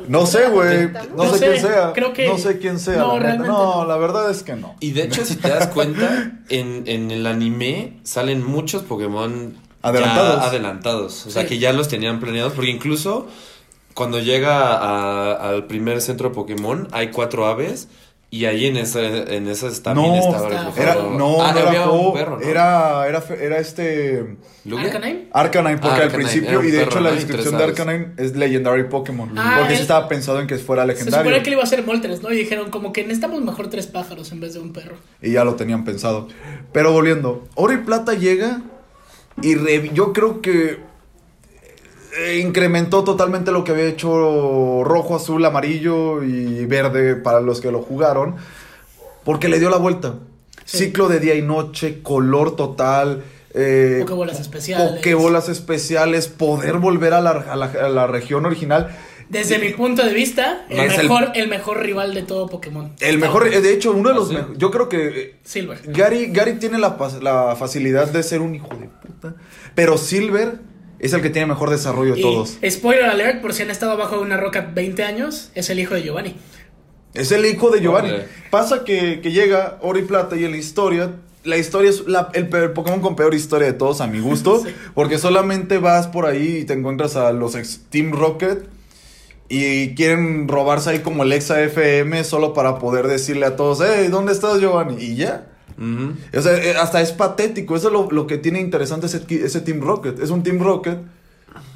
[0.10, 0.90] No sé, güey.
[1.16, 1.32] ¿no?
[1.32, 1.94] Sé, sé, quién sea.
[1.94, 2.98] creo que- No sé quién sea.
[2.98, 3.88] no, la realmente no, no.
[3.88, 4.76] la verdad es que no.
[4.82, 10.44] Y de hecho, si te das cuenta, en, en el anime salen muchos Pokémon Adelantados.
[10.44, 11.26] adelantados.
[11.28, 11.50] O sea, Sí.
[11.50, 12.54] que ya los tenían planeados.
[12.54, 13.28] Porque incluso
[13.94, 17.88] cuando llega a- al primer centro Pokémon, hay cuatro aves.
[18.32, 20.82] Y ahí en esa, en esas también No, estaba está-.
[20.82, 22.42] Era, no, Ah, no era había un Ho, perro, ¿no?
[22.44, 24.88] era, era, era este ¿Lugia?
[24.88, 25.28] ¿Arcanine?
[25.32, 27.64] Arcanine, porque Ah, al Arcanine, era principio, y de perro, hecho la descripción de.
[27.64, 29.38] Arcanine es Legendary Pokémon.
[29.38, 31.20] Ah, porque él- se estaba pensado en que fuera Se legendario.
[31.30, 32.32] supone que le iba a ser Moltres, ¿no?
[32.34, 34.96] Y dijeron como que necesitamos mejor tres pájaros en vez de un perro.
[35.22, 36.28] Y ya lo tenían pensado.
[36.72, 38.62] Pero volviendo, Oro y Plata llega
[39.42, 40.80] y re- yo creo que
[42.18, 47.72] eh, incrementó totalmente lo que había hecho rojo, azul, amarillo y verde para los que
[47.72, 48.36] lo jugaron.
[49.26, 50.16] Porque le dio la vuelta.
[50.66, 50.78] Sí.
[50.78, 53.24] Ciclo de día y noche, color total.
[53.54, 54.96] Eh, Pokébolas especiales.
[54.98, 58.96] Pokébolas especiales, poder volver a la, a la- a la región original.
[59.30, 61.48] Desde mi punto de vista, el el- mejor, el...
[61.48, 62.94] mejor rival de todo Pokémon.
[63.00, 64.36] El mejor, de hecho, uno de los ¿Ah, sí?
[64.36, 64.58] mejores.
[64.58, 65.80] Yo creo que eh, Silver.
[65.88, 66.92] Gary, Gary tiene la,
[67.58, 69.36] facilidad de ser un hijo de puta.
[69.76, 70.60] Pero Silver
[71.00, 72.58] es el que tiene mejor desarrollo de Y todos.
[72.70, 76.04] spoiler alert, por si han estado bajo una roca 20 años, es el hijo de
[76.04, 76.36] Giovanni.
[77.14, 78.12] Es el hijo de Giovanni.
[78.50, 81.12] Pasa que, que llega Oro y Plata y en la historia.
[81.44, 84.20] La historia es la- el, pe- el Pokémon con peor historia de todos, a mi
[84.20, 84.60] gusto.
[84.66, 84.74] Sí.
[84.96, 88.66] Porque solamente vas por ahí y te encuentras a los ex Team Rocket.
[89.50, 94.08] Y quieren robarse ahí como el ex AFM solo para poder decirle a todos: Hey,
[94.10, 95.04] ¿dónde estás, Giovanni?
[95.04, 95.48] Y ya.
[96.36, 97.76] O sea, eh, hasta es patético.
[97.76, 100.20] Eso es lo, lo que tiene interesante ese, ese Team Rocket.
[100.20, 101.00] Es un Team Rocket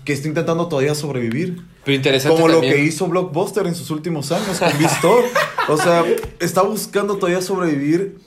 [0.06, 1.62] que está intentando todavía sobrevivir.
[1.84, 5.24] Pero interesante Como lo que hizo Blockbuster en sus últimos años con Vistor.
[5.68, 6.06] o sea,
[6.40, 8.18] está buscando todavía sobrevivir.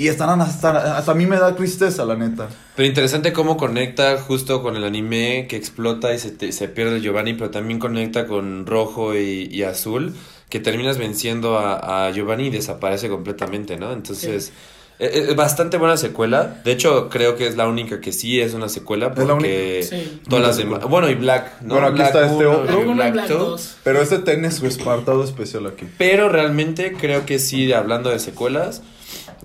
[0.00, 2.48] Y están hasta, hasta a mí me da tristeza, la neta.
[2.74, 7.00] Pero interesante cómo conecta justo con el anime que explota y se, te- se pierde
[7.02, 10.14] Giovanni, pero también conecta con rojo y, y azul,
[10.48, 13.92] que terminas venciendo a, a Giovanni y desaparece completamente, ¿no?
[13.92, 14.52] Entonces,
[14.98, 16.60] eh, eh, bastante buena secuela.
[16.64, 19.80] De hecho, creo que es la única que sí es una secuela, Es la porque
[19.90, 19.96] única.
[19.96, 20.20] Sí.
[20.30, 20.80] todas las demás...
[20.88, 21.74] Bueno, y Black, ¿no?
[21.74, 22.62] Bueno, aquí Black está este 1 otro.
[22.64, 23.38] Black 1 y Black Black 2.
[23.50, 23.76] 2.
[23.84, 25.84] Pero este tiene su espartado especial aquí.
[25.98, 28.82] Pero realmente creo que sí, hablando de secuelas,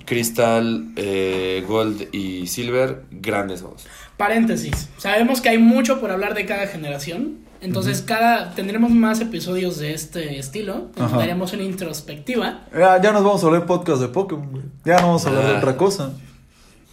[0.06, 3.86] Crystal, eh, Gold y Silver, grandes juegos.
[4.18, 4.90] Paréntesis.
[4.98, 7.40] Sabemos que hay mucho por hablar de cada generación.
[7.62, 10.92] Entonces, cada tendremos más episodios de este estilo.
[10.96, 12.62] Daremos una introspectiva.
[12.78, 14.72] Ya, ya nos vamos a hablar podcast de Pokémon.
[14.86, 15.58] Ya no vamos a hablar de Ah.
[15.58, 16.14] otra cosa.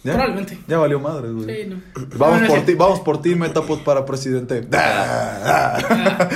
[0.03, 0.13] ¿Ya?
[0.13, 0.57] Probablemente.
[0.67, 1.45] Ya valió madre, güey.
[1.63, 1.81] Sí, no.
[2.17, 4.67] Vamos No, no, por ti, vamos por ti, Metapod para presidente.
[4.73, 6.29] Ah.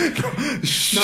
[0.94, 1.02] No.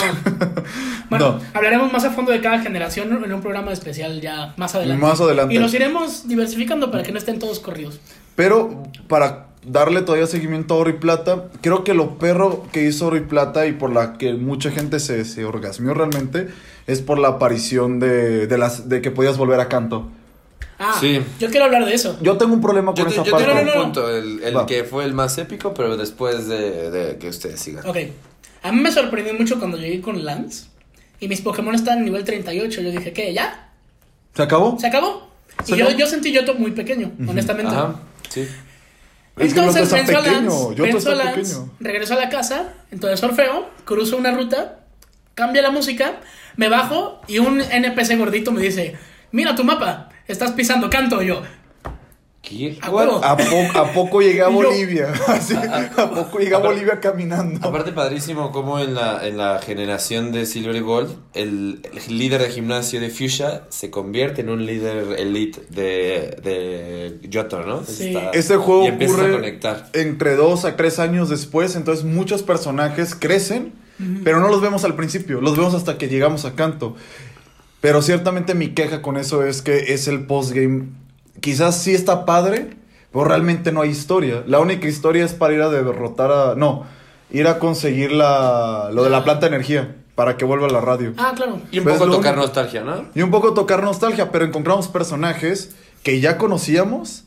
[1.09, 1.41] Bueno, No.
[1.53, 5.01] hablaremos más a fondo de cada generación en un programa especial ya más adelante.
[5.01, 5.53] Más adelante.
[5.53, 7.99] Y los iremos diversificando para que no estén todos corridos.
[8.35, 13.07] Pero para darle todavía seguimiento a Oro y Plata, creo que lo perro que hizo
[13.07, 16.47] Oro y Plata y por la que mucha gente se, se orgasmió realmente
[16.87, 20.09] es por la aparición de, de, las, de que podías volver a canto.
[20.85, 21.21] Ah, Sí.
[21.39, 22.17] yo quiero hablar de eso.
[22.21, 23.45] Yo tengo un problema con Yo, te- esa yo parte.
[23.47, 23.83] tengo No, no, un no.
[23.85, 27.85] punto, el, que fue el más épico, pero después de, de que ustedes sigan.
[27.87, 27.97] Ok.
[28.63, 30.65] A mí me sorprendió mucho cuando llegué con Lance
[31.19, 32.81] y mis Pokémon están en nivel 38.
[32.81, 33.33] Yo dije, ¿qué?
[33.33, 33.69] ¿Ya?
[34.35, 34.77] ¿Se acabó?
[34.79, 35.29] ¿Se acabó?
[35.63, 35.99] ¿Se y yo, acabó?
[35.99, 37.71] yo sentí Yoto muy pequeño, honestamente.
[37.73, 37.95] Ajá,
[38.29, 38.41] sí.
[39.37, 40.21] Es que no Entonces a pequeño,
[40.77, 44.81] Lance, a Lance, regreso a la casa, entonces surfeo, cruzo una ruta,
[45.33, 46.19] cambia la música,
[46.55, 48.95] me bajo y un NPC gordito me dice,
[49.31, 51.41] mira tu mapa, estás pisando canto yo.
[52.41, 52.77] ¿Qué?
[52.81, 53.23] A huevo.
[53.23, 55.13] ¿A, po- ¿A poco llegué a Bolivia?
[55.29, 57.65] Así, ¿A poco llegué a Bolivia caminando?
[57.65, 62.41] Aparte padrísimo como en la, en la generación de Silver y Gold, el, el líder
[62.41, 67.85] de gimnasio de Fuchsia se convierte en un líder elite de, de Johto, ¿no?
[67.85, 68.13] Sí.
[68.33, 69.89] Este juego y empiezas ocurre a conectar.
[69.93, 73.71] entre dos a tres años después, entonces muchos personajes crecen,
[74.25, 76.97] pero no los vemos al principio, los vemos hasta que llegamos a Canto.
[77.83, 80.85] Pero ciertamente mi queja con eso es que es el postgame.
[81.41, 82.77] Quizás sí está padre,
[83.11, 84.41] pero realmente no hay historia.
[84.47, 86.55] La única historia es para ir a derrotar a...
[86.55, 86.85] No,
[87.29, 90.79] ir a conseguir la, lo de la planta de energía para que vuelva a la
[90.79, 91.11] radio.
[91.17, 91.59] Ah, claro.
[91.71, 93.05] Y un Pues poco tocar único- nostalgia, ¿no?
[93.13, 97.25] Y un poco tocar nostalgia, pero encontramos personajes que ya conocíamos.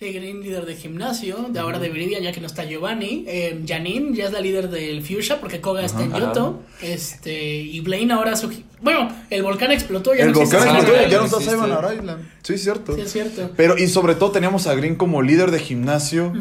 [0.00, 3.24] Sí, Green líder de gimnasio, de ahora de Viridia, ya que no está Giovanni.
[3.26, 6.12] Eh, Janine ya es la líder del Fuchsia porque Koga está en.
[6.12, 6.62] Yoto.
[6.80, 8.48] Este, y Blaine ahora su...
[8.80, 11.40] Bueno, el volcán explotó, ya el no volcán explotó, Island, ya no está.
[11.40, 12.28] Cybernar Island.
[12.44, 12.94] Sí, cierto.
[12.94, 13.50] Sí, es cierto.
[13.56, 16.32] Pero, y sobre todo teníamos a Green como líder de gimnasio.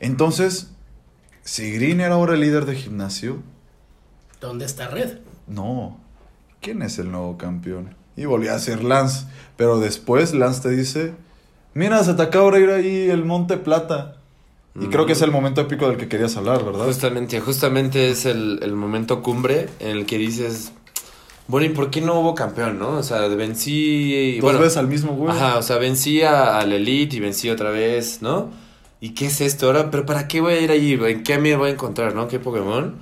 [0.00, 0.72] Entonces,
[1.44, 3.44] si Green era ahora el líder de gimnasio,
[4.40, 5.18] ¿Dónde está Red?
[5.46, 6.00] no.
[6.60, 7.94] ¿Quién es el nuevo campeón?
[8.16, 9.26] Y volvía a ser Lance.
[9.56, 11.12] Pero después Lance te dice:
[11.74, 14.16] Mira, se te acaba de ir ahí el Monte Plata.
[14.80, 16.86] Y creo que es el momento épico del que querías hablar, ¿verdad?
[16.86, 20.72] Justamente, justamente es el, el momento cumbre en el que dices,
[21.46, 22.90] bueno, ¿y por qué no hubo campeón, no?
[22.96, 24.34] O sea, vencí...
[24.36, 25.30] Dos bueno, veces al mismo güey.
[25.30, 28.50] Ajá, o sea, vencí a- al Elite y vencí otra vez, ¿no?
[29.00, 29.90] ¿Y qué es esto ahora?
[29.92, 30.94] ¿Pero para qué voy a ir allí?
[30.94, 32.26] ¿En qué me voy a encontrar, no?
[32.26, 32.96] ¿Qué Pokémon?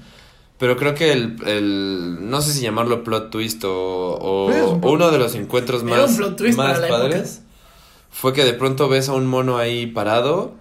[0.58, 5.35] Pero creo que el, el no sé si llamarlo plot twist o, uno de los
[5.35, 7.02] encuentros más, un plot twist más para la época.
[7.02, 7.41] padres
[8.12, 10.55] fue que de pronto ves a un mono ahí parado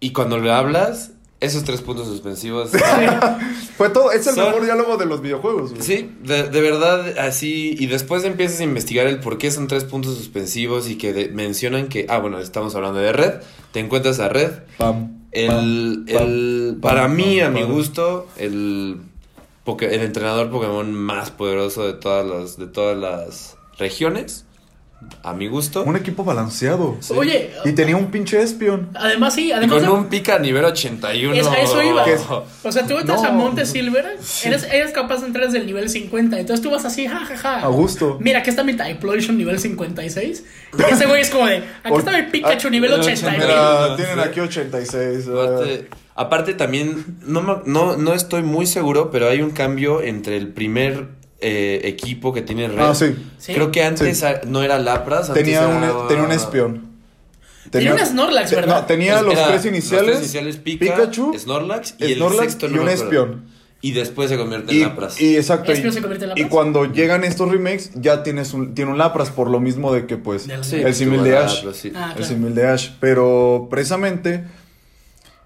[0.00, 2.70] y cuando le hablas, esos tres puntos suspensivos...
[3.76, 4.12] Fue todo.
[4.12, 5.82] Es el Son- mejor diálogo de los videojuegos, güey.
[5.82, 7.74] Sí, de, de verdad, así.
[7.78, 11.28] Y después empiezas a investigar el por qué son tres puntos suspensivos y que de-
[11.28, 12.04] mencionan que.
[12.10, 13.40] Ah, bueno, estamos hablando de Red.
[13.72, 14.50] Te encuentras a Red.
[14.76, 15.46] Pam, El.
[15.48, 18.98] pam, el pam, para pam, mí, a pam, mi gusto, el.
[19.66, 24.44] El entrenador Pokémon más poderoso de todas las, de todas las regiones.
[25.22, 25.82] A mi gusto.
[25.84, 26.96] Un equipo balanceado.
[27.00, 27.12] Sí.
[27.16, 28.90] Oye, Y tenía un pinche espion.
[28.94, 31.34] además sí, además con de- un pica nivel 81.
[31.34, 32.04] Es- a eso iba.
[32.62, 33.28] O sea, tú entras No.
[33.28, 34.04] a Monte Silver,
[34.44, 36.38] eres, eres capaz de entrar desde el nivel 50.
[36.38, 37.60] Entonces tú vas así, jajaja.
[37.60, 38.18] A gusto.
[38.20, 40.44] Mira, aquí está mi Typlosion nivel 56.
[40.78, 43.30] Y ese güey es como de, aquí está mi Pikachu nivel nivel 80.
[43.32, 43.96] Mira, Sí.
[44.02, 45.26] tienen aquí 86.
[45.28, 45.32] ah.
[45.42, 50.48] Aparte, aparte también, no, no, no estoy muy seguro, pero hay un cambio entre el
[50.48, 51.08] primer
[51.40, 52.78] eh, equipo que tiene Red.
[52.80, 53.14] Ah, sí.
[53.38, 53.54] ¿Sí?
[53.54, 54.24] Creo que antes Sí.
[54.46, 55.28] no era Lapras.
[55.30, 56.90] antes Tenía era- un, tenía un espion.
[57.70, 58.80] Tenía un Snorlax, te- ¿verdad?
[58.80, 60.06] No, tenía Era los tres los iniciales.
[60.06, 63.44] tres iniciales Pika, Pikachu, Snorlax y Snorlax el sexto y no un espion.
[63.82, 65.20] Y después se convierte en Y, Lapras.
[65.20, 65.72] y exacto.
[65.72, 66.48] Y- se convierte en Y Lapras.
[66.50, 70.16] cuando llegan estos remakes, ya tienes un, tiene un Lapras por lo mismo de que,
[70.18, 71.56] pues, Sí, el símil de Ash.
[71.58, 71.92] Lapras, sí.
[71.94, 72.90] Ah, El símil de Ash.
[73.00, 74.44] Pero precisamente,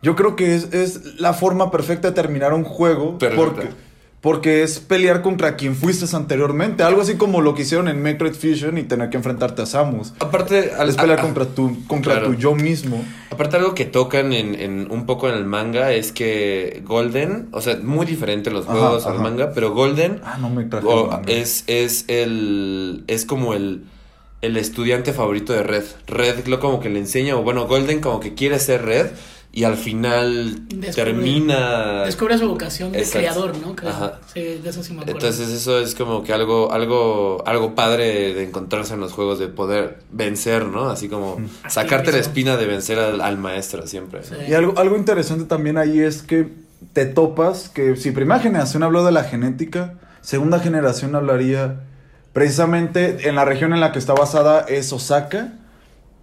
[0.02, 3.18] yo creo que es, es la forma perfecta de terminar un juego.
[3.18, 3.44] Perfecta.
[3.44, 3.68] Porque,
[4.24, 6.82] porque es pelear contra quien fuiste anteriormente.
[6.82, 10.14] Algo así como lo que hicieron en Metroid Fusion y tener que enfrentarte a Samus.
[10.18, 12.28] Aparte, al- Es pelear a- contra tu, contra claro.
[12.28, 13.04] tu yo mismo.
[13.30, 17.60] Aparte algo que tocan en, en un poco en el manga es que Golden, o
[17.60, 19.22] sea, muy diferente los Ajá, juegos al ajá.
[19.22, 21.30] manga, pero Golden Ah, no me traje o- el manga.
[21.30, 23.84] es, es el es como el,
[24.40, 25.84] el estudiante favorito de Red.
[26.06, 29.08] Red lo como que le enseña, o bueno, Golden como que quiere ser Red
[29.56, 33.18] y al final Descubre- termina Descubre su vocación de Exacto.
[33.18, 33.76] creador, ¿no?
[33.76, 33.90] Creo.
[33.90, 34.18] Ajá.
[34.32, 35.20] Sí, de eso sí me acuerdo.
[35.20, 39.46] Entonces eso es como que algo, algo, algo padre de encontrarse en los juegos, de
[39.46, 40.90] poder vencer, ¿no?
[40.90, 44.24] Así como Así sacarte la espina de vencer al, al maestro siempre.
[44.24, 44.34] Sí.
[44.48, 46.48] Y algo, algo interesante también ahí es que
[46.92, 51.80] te topas que si primera generación habló de la genética, segunda generación hablaría
[52.32, 55.52] precisamente en la región en la que está basada es Osaka.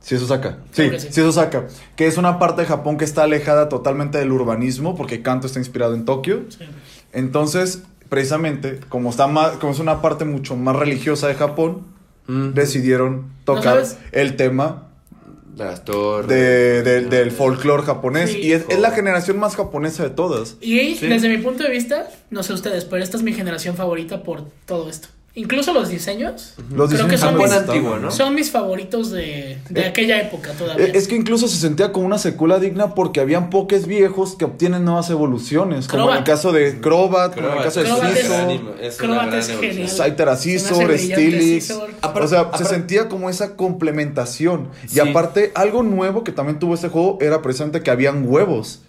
[0.02, 0.58] Sí, es Osaka.
[0.72, 1.08] Sí, Creo que sí.
[1.12, 1.22] sí.
[1.22, 1.68] es Osaka.
[1.96, 5.60] Que es una parte de Japón que está alejada totalmente del urbanismo, porque Kanto está
[5.60, 6.42] inspirado en Tokio.
[6.50, 6.66] Sí.
[7.14, 11.84] Entonces, precisamente, como, está más, como es una parte mucho más religiosa de Japón,
[12.28, 12.54] Mm.
[12.54, 14.88] decidieron tocar el tema
[15.58, 16.28] Las torres.
[16.30, 18.32] de- de- del folclore japonés.
[18.32, 18.38] Sí.
[18.40, 20.56] Y es, es la generación más japonesa de todas.
[20.62, 21.08] Y Sí.
[21.08, 24.46] desde mi punto de vista, no sé ustedes, pero esta es mi generación favorita por
[24.66, 25.10] todo esto.
[25.34, 26.56] Incluso los diseños.
[26.74, 28.12] Los Creo que diseños son Japón mis, antiguo, ¿no?
[28.12, 30.88] son mis favoritos de, de Eh, aquella época todavía.
[30.88, 34.44] Eh, Es que incluso se sentía como una secuela digna porque habían pokés viejos que
[34.44, 35.88] obtienen nuevas evoluciones.
[35.88, 38.98] Como en el caso de Crobat, como en el caso de Crobat es- Scizor, es
[38.98, 39.90] Crobat es genial.
[40.32, 44.68] Hace Scizor, o sea, se sentía como esa complementación.
[44.88, 44.98] Sí.
[44.98, 48.82] Y aparte, algo nuevo que también tuvo este juego era precisamente que habían huevos.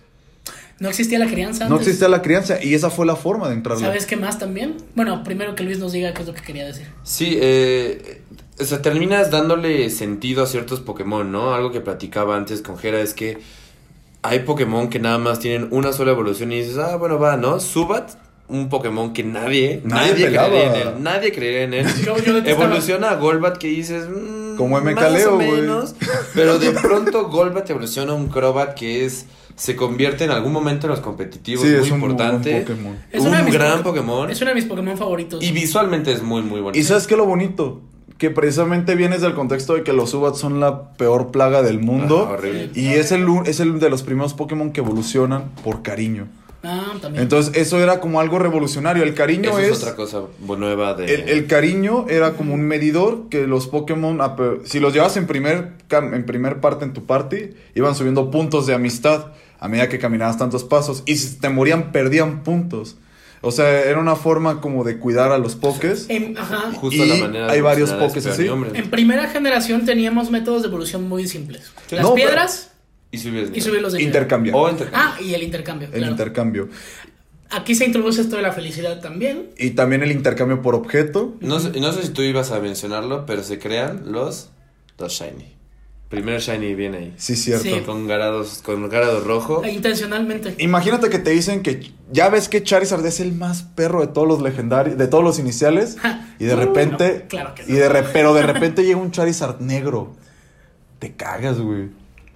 [0.83, 1.67] No existía la crianza.
[1.69, 1.87] No antes.
[1.89, 3.85] existía la crianza y esa fue la forma de entrarle.
[3.85, 4.77] ¿Sabes qué más también?
[4.95, 6.87] Bueno, primero que Luis nos diga qué es lo que quería decir.
[7.05, 8.23] Sí, eh,
[8.61, 11.55] o sea, terminas dándole sentido a ciertos Pokémon, ¿no?
[11.55, 13.39] Algo que platicaba antes con Jera es que
[14.23, 17.61] hay Pokémon que nada más tienen una sola evolución y dices, ah, bueno, va, ¿no?
[17.61, 18.11] Subat,
[18.49, 21.87] un Pokémon que nadie, Nadie nadie, creería en él, nadie creería en él.
[22.05, 25.51] Yo- yo detestaba- Evoluciona a Golbat que dices, mm, Como más MKLeo, o güey.
[25.53, 25.95] menos.
[26.35, 30.87] Pero de pronto Golbat evoluciona a un Crobat que es se convierte en algún momento
[30.87, 32.51] en los competitivos Sí, muy es un importante.
[32.53, 32.97] buen Pokémon.
[33.13, 34.31] Es un gran Poké- Pokémon.
[34.31, 35.43] Es uno de mis Pokémon favoritos.
[35.43, 36.79] Y visualmente es muy, muy bonito.
[36.79, 37.81] Y sabes qué es lo bonito?
[38.19, 42.27] Que precisamente vienes del contexto de que los Subats son la peor plaga del mundo.
[42.29, 42.71] Ah, horrible.
[42.75, 46.29] Y es el, es el de los primeros Pokémon que evolucionan por cariño.
[46.65, 47.25] Ah, también.
[47.25, 49.03] Entonces, eso era como algo revolucionario.
[49.03, 49.71] El cariño Eso es.
[49.73, 50.21] es otra cosa
[50.57, 51.13] nueva de...
[51.13, 54.21] el, el cariño era como un medidor que los Pokémon,
[54.65, 58.75] si los llevas en primer, en primer parte en tu party, iban subiendo puntos de
[58.75, 61.05] amistad a medida que caminabas tantos pasos.
[61.07, 62.97] Y si te morían, perdían puntos.
[63.43, 66.07] O sea, era una forma como de cuidar a los Pokés.
[66.09, 66.73] En, ajá.
[66.75, 68.73] Justo y la manera de hay varios Pokés Espeon así.
[68.75, 68.79] y.
[68.81, 71.71] En primera generación teníamos métodos de evolución muy simples.
[71.91, 72.71] Las No, pero- piedras
[73.13, 73.21] Y y
[73.61, 74.03] subirlos de nivel.
[74.09, 74.57] Intercambiar.
[74.57, 75.01] O intercambio.
[75.01, 75.89] Ah, y el intercambio.
[75.89, 76.11] el claro.
[76.13, 76.69] intercambio.
[77.51, 79.51] Aquí se introduce esto de la felicidad también.
[79.59, 81.37] Y también el intercambio por objeto.
[81.41, 84.49] No sé, no sé si tú ibas a mencionarlo, pero se crean los,
[84.99, 85.55] los Shiny.
[86.13, 87.15] Primer Shiny viene ahí.
[87.17, 87.65] Sí, cierto.
[87.65, 87.81] Sí.
[87.87, 89.65] Con garados, con garado rojo.
[89.65, 90.55] E intencionalmente.
[90.59, 94.29] Imagínate que te dicen que ya ves que Charizard es el más perro de todos
[94.29, 95.97] los legendarios, de todos los iniciales.
[96.39, 97.21] Y de repente.
[97.23, 97.79] no, claro que y no.
[97.79, 100.13] de re- pero de repente llega un Charizard negro.
[100.99, 101.89] Te cagas, güey.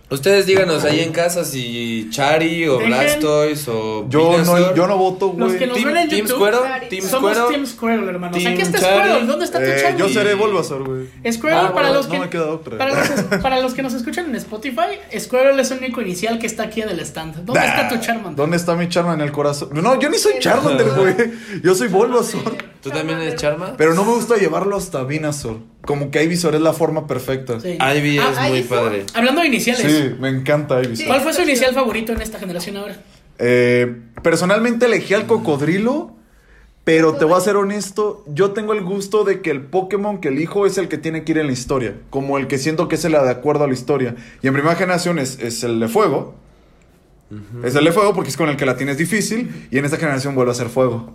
[0.09, 4.97] Ustedes díganos ahí en casa si Chari o Dejen- Blastoise o Yo no, yo no
[4.97, 5.59] voto, Los güey.
[5.59, 7.55] que nos Team, ven en Team YouTube, Squirtle, Team Somos Squirtle.
[7.57, 8.39] Team Squirtle, hermanos.
[8.39, 8.79] Team Aquí está.
[8.79, 9.27] Squirtle.
[9.27, 9.99] ¿Dónde está tu Eh, Charlie?
[9.99, 11.07] yo seré Bulbasaur, güey.
[11.33, 12.79] Squirtle, Ah, para, bueno, los no que, me queda otra.
[12.79, 13.09] para, los,
[13.43, 16.83] para los que nos escuchan en Spotify, Squirtle es el único inicial que está aquí
[16.83, 17.45] en el stand.
[17.45, 18.37] ¿Dónde está tu Charmander?
[18.37, 19.71] ¿Dónde está mi Charmander en el corazón?
[19.73, 21.15] No, yo ni soy Charmander, güey.
[21.65, 22.57] Yo soy Bulbasaur.
[22.81, 23.75] ¿Tú también eres Charma?
[23.77, 25.59] Pero no me gusta llevarlo hasta Venusaur.
[25.87, 27.59] Como que Ivysaur es la forma perfecta.
[27.61, 27.79] Sí, Sí.
[27.99, 28.77] Ivy Ah, es ahí muy fue.
[28.79, 29.05] padre.
[29.15, 31.07] Hablando de iniciales, me encanta Ivysaur.
[31.09, 32.97] ¿cuál fue su inicial favorito en esta generación ahora?
[33.39, 36.13] Eh, personalmente elegí al cocodrilo
[36.85, 40.29] Pero te voy a ser honesto, yo tengo el gusto de que el Pokémon que
[40.29, 41.95] elijo es el que tiene que ir en la historia.
[42.11, 44.15] Como el que siento que es el de acuerdo a la historia.
[44.41, 46.37] Y en primera generación es, es el de fuego.
[47.65, 49.67] Es el de fuego porque es con el que la tienes difícil.
[49.73, 51.13] Y en esta generación vuelve a ser fuego.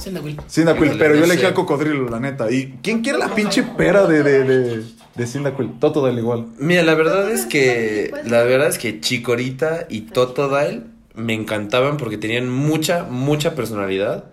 [0.00, 0.40] Cyndaquil.
[0.48, 1.46] Cyndaquil, pero yo elegí sé.
[1.46, 2.50] al cocodrilo, la neta.
[2.50, 4.82] ¿Y quién quiere la pinche pera de, de, de,
[5.14, 5.78] de Cyndaquil?
[5.80, 6.46] Totodile igual.
[6.58, 10.82] Mira, la verdad es que la verdad es que Chikorita y Totodile
[11.14, 14.24] me encantaban porque tenían mucha mucha personalidad.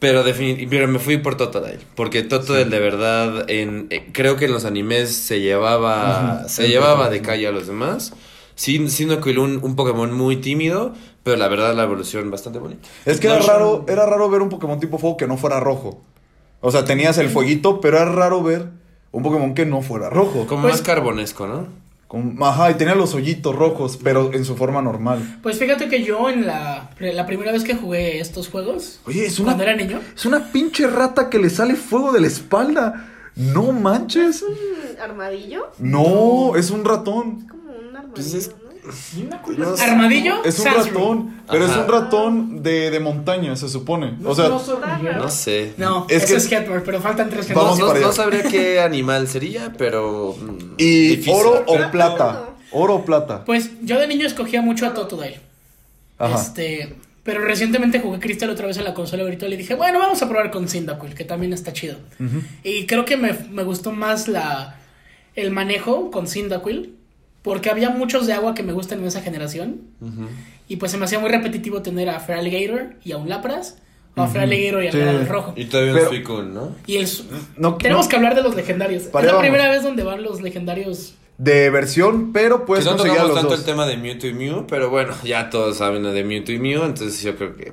[0.00, 4.44] Pero defini- pero me fui por Totodile, porque Totodile de verdad en eh, creo que
[4.46, 7.22] en los animes se llevaba se sí, llevaba sí, de sí.
[7.24, 8.12] calle a los demás.
[8.54, 12.86] Sin Cyndaquil un, un Pokémon muy tímido, pero la verdad la evolución bastante bonita.
[13.04, 15.58] Es que No, era raro, era raro ver un Pokémon tipo fuego que no fuera
[15.58, 16.02] rojo.
[16.60, 18.68] O sea, tenías el fueguito, pero era raro ver
[19.10, 20.46] un Pokémon que no fuera rojo.
[20.46, 21.66] Como Pues- más carbonesco, ¿no?
[22.06, 25.40] Con- ajá, y tenía los hoyitos rojos, pero en su forma normal.
[25.42, 29.40] Pues fíjate que yo en la, la primera vez que jugué estos juegos, Oye, es
[29.40, 33.08] una, cuando era niño, es una pinche rata que le sale fuego de la espalda.
[33.34, 34.42] No manches.
[34.42, 35.70] ¿Un armadillo?
[35.78, 37.38] No, es un ratón.
[37.42, 38.50] Es como un armadillo, Pues es-
[38.84, 39.40] ¿no?
[39.70, 39.84] No sé.
[39.84, 44.14] Armadillo, Es un ratón, pero es un ratón de, de montaña, se supone.
[44.24, 44.62] O sea, ¿No?
[45.18, 45.74] No sé.
[45.76, 48.00] No, Es ese que- es pero faltan tres No, Vamos Headbutts.
[48.00, 50.34] no- no sabría qué animal sería, pero.
[50.40, 51.32] mm, y difícil.
[51.34, 52.44] oro o Pero- plata.
[52.72, 53.44] Oro o plata.
[53.44, 55.40] Pues yo de niño escogía mucho a Totodile.
[56.18, 56.34] Ajá.
[56.40, 60.20] Este, pero recientemente jugué Crystal otra vez en la consola virtual y dije, bueno, vamos
[60.22, 61.96] a probar con Cyndaquil, que también está chido.
[62.64, 64.76] Y creo que me, me gustó más la
[65.36, 66.93] el manejo con Cyndaquil,
[67.44, 69.82] porque había muchos de agua que me gustan en esa generación.
[70.66, 73.76] Y pues se me hacía muy repetitivo tener a Feraligatr y a un Lapras,
[74.16, 75.00] o a Feraligatr y a Sí.
[75.00, 75.52] al rojo.
[75.54, 76.74] Y todavía Pero- un Suicune, ¿no?
[76.86, 77.08] Y el,
[77.58, 79.02] No, tenemos no, que hablar de los legendarios.
[79.04, 81.14] Para es la primera vez donde van los legendarios.
[81.36, 83.58] De versión, pero puedes que no tocamos los tanto dos.
[83.58, 86.84] el tema de Mewtwo y Mew, pero bueno, ya todos saben de Mewtwo y Mew,
[86.84, 87.72] entonces yo creo que.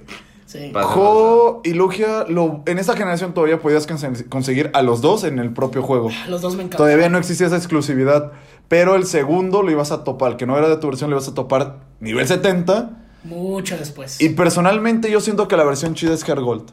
[0.51, 0.71] Sí.
[0.73, 5.39] Jo y Lugia, lo, en esta generación todavía podías conse- conseguir a los dos en
[5.39, 6.09] el propio juego.
[6.27, 6.77] Los dos me encantan.
[6.79, 8.31] Todavía no existía esa exclusividad.
[8.67, 10.31] Pero el segundo lo ibas a topar.
[10.31, 12.89] El que no era de tu versión lo ibas a topar nivel 70.
[13.23, 14.19] Mucho después.
[14.21, 16.71] Y personalmente yo siento que la versión chida es Hergold.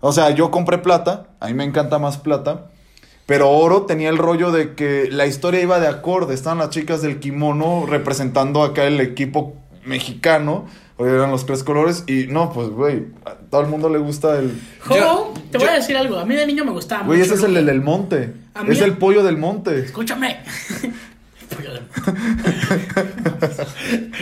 [0.00, 1.28] O sea, yo compré plata.
[1.38, 2.66] A mí me encanta más plata.
[3.26, 6.34] Pero oro tenía el rollo de que la historia iba de acorde.
[6.34, 9.54] Estaban las chicas del kimono representando acá el equipo
[9.84, 10.66] mexicano.
[10.98, 12.04] O eran los tres colores.
[12.06, 14.52] Y no, pues, güey, a todo el mundo le gusta el...
[14.90, 16.18] Yo- te voy yo- a decir algo.
[16.18, 17.32] A mí de niño me gustaba Güey, mucho.
[17.34, 17.66] ese es el Lugia.
[17.72, 18.32] del monte.
[18.54, 19.78] A mí- Es el pollo del monte.
[19.80, 20.38] Escúchame.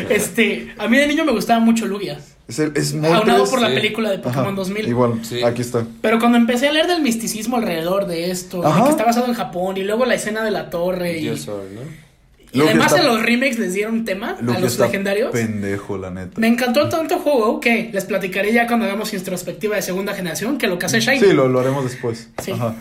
[0.08, 2.18] Este, a mí de niño me gustaba mucho Lugia.
[2.48, 3.50] Es, el, es Aunado Moltres.
[3.50, 3.74] por la sí.
[3.74, 4.88] película de Ajá, Pokémon 2000.
[4.88, 5.42] Igual, Sí.
[5.44, 5.84] aquí está.
[6.00, 8.84] Pero cuando empecé a leer del misticismo alrededor de esto, de Ajá.
[8.84, 11.66] que está basado en Japón y luego la escena de la torre y, Yo soy,
[11.74, 11.80] ¿no?
[12.52, 15.30] Y además está- en los remakes les dieron tema a Lugia los está legendarios.
[15.32, 16.40] Pendejo, la neta.
[16.40, 20.58] Me encantó tanto el juego que les platicaré ya cuando hagamos introspectiva de segunda generación
[20.58, 21.20] que lo que hace Shiny.
[21.20, 22.28] Sí, lo, lo haremos después.
[22.42, 22.74] Sí, Ajá.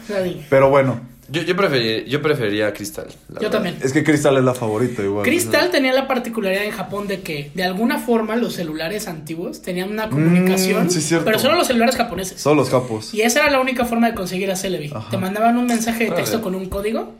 [0.49, 0.99] Pero bueno,
[1.31, 3.05] Yo, yo, prefería, yo preferiría Crystal.
[3.05, 3.51] la Yo verdad.
[3.51, 3.77] también.
[3.83, 5.23] es que Crystal es la favorita igual.
[5.23, 9.91] Crystal tenía la particularidad en Japón de que de alguna forma los celulares antiguos tenían
[9.91, 11.25] una comunicación, Mm, sí, cierto.
[11.25, 12.41] pero solo los celulares japoneses.
[12.41, 13.13] Son los capos.
[13.13, 14.89] Y esa era la única forma de conseguir a Celebi.
[14.91, 15.07] Ajá.
[15.11, 17.13] Te mandaban un mensaje de texto con un código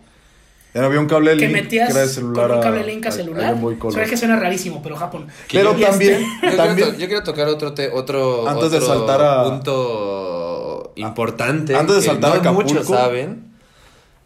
[0.74, 2.84] Ya había un cable que link metías que era de celular con un a- cable
[2.86, 3.42] link a a- a celular.
[3.52, 3.94] Game Boy Color.
[3.96, 5.28] Sabes que suena rarísimo, pero Japón.
[5.48, 8.48] Que Pero Y este- también, Yo, quiero también to- yo quiero tocar otro te- otro,
[8.48, 12.70] Antes de saltar a- punto importante Antes de que saltar a no Acapulco.
[12.74, 13.46] muchos saben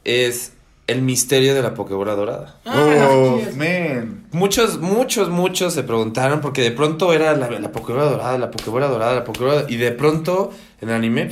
[0.04, 0.54] es
[0.88, 2.58] el misterio de la Pokebola dorada.
[2.66, 4.26] Ah, oh, man.
[4.34, 8.88] Muchos, muchos, muchos se preguntaron porque de pronto era la, la Pokebola dorada, la Pokebola
[8.88, 10.52] dorada, la Pokebola dorada, y de pronto
[10.82, 11.30] en el anime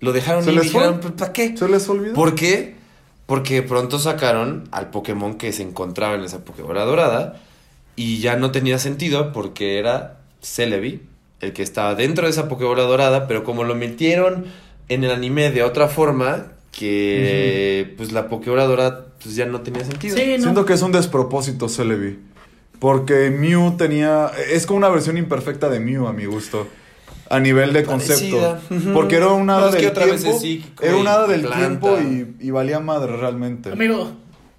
[0.00, 1.54] lo dejaron ¿Se y les dijeron, ¿para qué?
[1.56, 2.14] ¿Se les olvidó?
[2.14, 2.75] ¿Por qué?
[3.26, 7.40] Porque pronto sacaron al Pokémon que se encontraba en esa Pokébola dorada
[7.96, 11.02] y ya no tenía sentido porque era Celebi,
[11.40, 14.46] el que estaba dentro de esa Pokébola dorada, pero como lo metieron
[14.88, 19.84] en el anime de otra forma, que pues la Pokébola dorada pues ya no tenía
[19.84, 20.16] sentido.
[20.16, 20.44] Sí, no.
[20.44, 22.18] Siento que es un despropósito Celebi.
[22.78, 24.30] Porque Mew tenía.
[24.50, 26.68] Es como una versión imperfecta de Mew, a mi gusto.
[27.28, 28.58] A nivel de concepto.
[28.94, 30.30] Porque era un No, hada es que del tiempo.
[30.30, 31.58] es psíquico era un y hada del planta.
[31.58, 33.72] tiempo y, y valía madre realmente.
[33.72, 34.12] Amigo,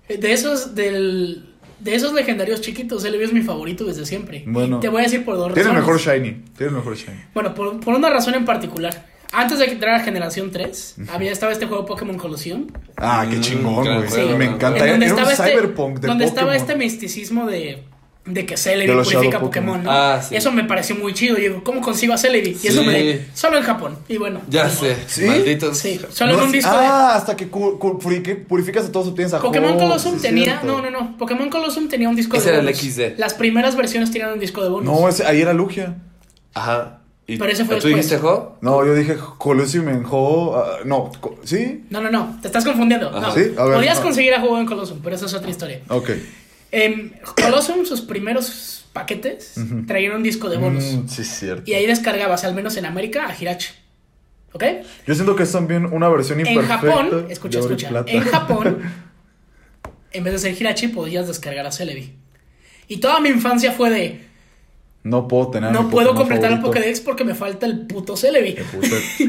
[0.10, 1.44] de esos del
[1.80, 4.44] de esos legendarios chiquitos, Celebi es mi favorito desde siempre.
[4.48, 4.78] Bueno.
[4.78, 5.86] Y te voy a decir por dos Tiene razones.
[5.88, 6.44] mejor Shiny.
[6.58, 7.18] Tiene mejor Shiny.
[7.36, 9.06] Bueno, por, por una razón en particular.
[9.32, 12.66] Antes de entrar a generación 3, había estaba este juego Pokémon Colosseum.
[12.96, 14.36] Ah, qué Mm, chingón, güey.
[14.38, 14.86] Me encanta.
[14.86, 16.62] en donde Era un estaba este, cyberpunk de donde estaba Pokémon.
[16.70, 17.84] este misticismo de,
[18.28, 19.84] de que Celebi De purifica Pokémon, Pokémon.
[19.84, 19.92] ¿no?
[19.92, 20.36] Ah, sí.
[20.36, 21.38] Eso me pareció muy chido.
[21.38, 22.50] Y digo, ¿cómo consigo a Celebi?
[22.52, 22.68] Y Sí.
[22.68, 23.98] eso me solo en Japón.
[24.08, 24.42] Y bueno.
[24.50, 25.78] Ya sé, malditos.
[25.78, 29.72] Sí, solo No en un disco ah, hasta que purificas a todos tienes a Pokémon
[29.74, 30.44] Ho, Colosseum es tenía.
[30.46, 30.68] cierto.
[30.68, 31.18] No, no, no.
[31.18, 32.80] Pokémon Colosseum tenía un disco Ese de era el bonus.
[32.82, 33.18] XD.
[33.20, 34.86] Las primeras versiones tenían un disco de bonus.
[35.00, 35.96] No, ese, ahí era Lugia.
[36.54, 37.00] Ajá.
[37.30, 38.06] ¿Y Pero ese fue ¿Tú después.
[38.10, 38.58] dijiste Ho?
[38.62, 40.56] No, yo dije Colosseum en Ho.
[40.56, 41.12] ah, no,
[41.44, 41.84] ¿sí?
[41.90, 43.10] No, no, no, te estás confundiendo.
[43.10, 43.20] Ajá.
[43.20, 43.34] No.
[43.34, 43.52] ¿Sí?
[43.58, 44.04] A ver, Podías no.
[44.04, 45.82] conseguir a juego en Colosseum, pero eso es otra historia.
[45.90, 46.10] Ok.
[46.72, 49.56] En Colosseum, sus primeros paquetes
[49.86, 50.84] traían un disco de bonus.
[50.84, 51.70] Mm, sí, cierto.
[51.70, 53.70] Y ahí descargabas, al menos en América, a Hirachi.
[54.54, 54.64] ¿Ok?
[55.06, 56.78] Yo siento que es también una versión En imperfecta.
[56.80, 57.90] Japón, escucha, escucha.
[57.90, 58.12] Plata.
[58.12, 58.82] En Japón,
[60.12, 62.16] en vez de ser Hirachi, podías descargar a Celebi.
[62.88, 64.27] Y toda mi infancia fue de.
[65.04, 65.72] No puedo tener.
[65.72, 66.80] No mi puedo completar el favorito.
[66.80, 68.56] Pokédex porque me falta el puto Celebi.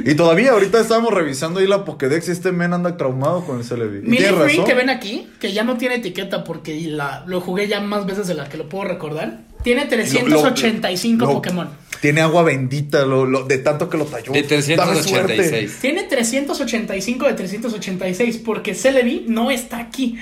[0.05, 3.64] Y todavía ahorita estábamos revisando ahí la Pokédex y este men anda traumado con el
[3.64, 4.01] Celebi.
[4.01, 4.64] Millifree razón.
[4.64, 8.27] que ven aquí, que ya no tiene etiqueta porque la, lo jugué ya más veces
[8.27, 11.69] de las que lo puedo recordar, tiene 385 Lo- Pokémon.
[12.01, 14.33] Tiene agua bendita lo, lo- de tanto que lo talló.
[14.33, 15.35] De Dame suerte.
[15.37, 15.79] 386.
[15.81, 20.16] Tiene 385 de 386 porque Celebi no está aquí.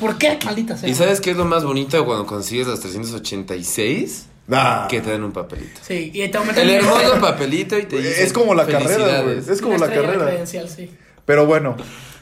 [0.00, 0.38] ¿Por qué?
[0.44, 0.88] Maldita sea.
[0.88, 4.26] ¿Y sabes qué es lo más bonito cuando consigues las 386?
[4.50, 4.86] Ah.
[4.88, 5.80] Que te den un papelito.
[5.82, 9.38] Sí, y te aumentan El hermoso papelito y te Es dicen como la carrera, güey.
[9.38, 10.24] Es como la carrera.
[10.26, 10.90] credencial, sí.
[11.24, 11.76] Pero bueno,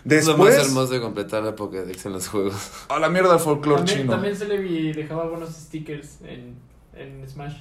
[0.08, 0.66] Es lo más después.
[0.68, 2.54] hermoso de completar la Pokédex en los juegos.
[2.88, 4.12] A la mierda del folclore También, chino.
[4.12, 6.54] también Celebi dejaba buenos stickers en,
[6.96, 7.54] en Smash.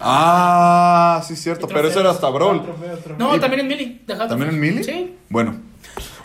[0.00, 1.66] Ah, sí, cierto.
[1.68, 2.60] Pero eso era hasta Brawl.
[2.60, 2.74] Otro
[3.18, 4.02] No, también en Mili.
[4.06, 4.84] ¿También en Mili?
[4.84, 5.16] Sí.
[5.28, 5.56] Bueno,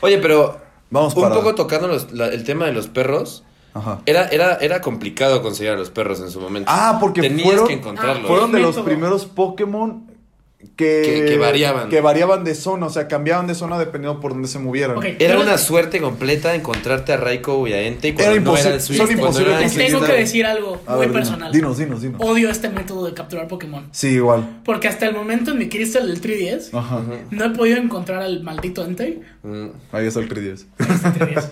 [0.02, 0.58] Oye, pero
[0.90, 1.36] vamos un para.
[1.36, 3.44] poco tocando los- la- el tema de los perros.
[3.78, 4.02] Ajá.
[4.06, 6.72] Era, era, era complicado conseguir a los perros en su momento.
[6.74, 8.26] Ah, porque Tenías fueron- que encontrarlos.
[8.26, 8.86] Ah, Fueron de los método.
[8.86, 10.12] primeros Pokémon
[10.60, 11.88] que, Que- que variaban.
[11.90, 14.98] Que variaban de zona, o sea, cambiaban de zona dependiendo por dónde se movieran.
[15.20, 18.76] Era una suerte completa encontrarte a Raikou y a Entei cuando Era no imposible- era
[18.76, 21.52] el Switch, son imposibles tengo que decir algo A muy ver, personal.
[21.52, 22.20] Dinos, dinos, dinos.
[22.24, 23.88] Odio este método de capturar Pokémon.
[23.92, 24.62] Sí, igual.
[24.66, 27.04] Porque hasta el momento en mi Crystal del 3DS Ajá.
[27.30, 29.22] no he podido encontrar al maldito Entei.
[29.44, 29.68] Mm.
[29.92, 30.66] Ahí está el 3DS.
[30.80, 31.50] Este 3DS.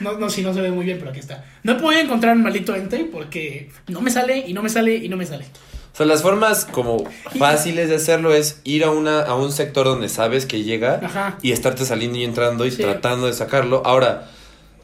[0.00, 1.44] No, no, sí, no se ve muy bien, pero aquí está.
[1.62, 4.96] No he podido encontrar al maldito Entei porque no me sale y no me sale
[4.96, 5.44] y no me sale.
[5.98, 7.04] Sea, las formas como
[7.38, 11.38] fáciles de hacerlo es ir a una a un sector donde sabes que llega Ajá.
[11.42, 12.82] y estarte saliendo y entrando y Sí.
[12.82, 13.82] tratando de sacarlo.
[13.84, 14.30] Ahora,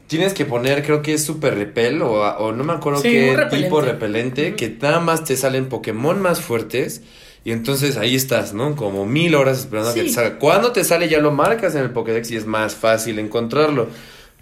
[0.07, 3.33] tienes que poner, creo que es super repel o, o no me acuerdo Sí, qué
[3.35, 3.63] repelente.
[3.63, 7.01] tipo repelente, que nada más te salen Pokémon más fuertes.
[7.45, 8.75] Y entonces ahí estás, ¿no?
[8.75, 10.39] Como mil horas esperando a que te salga.
[10.39, 13.87] Cuando te sale ya lo marcas en el Pokédex y es más fácil encontrarlo.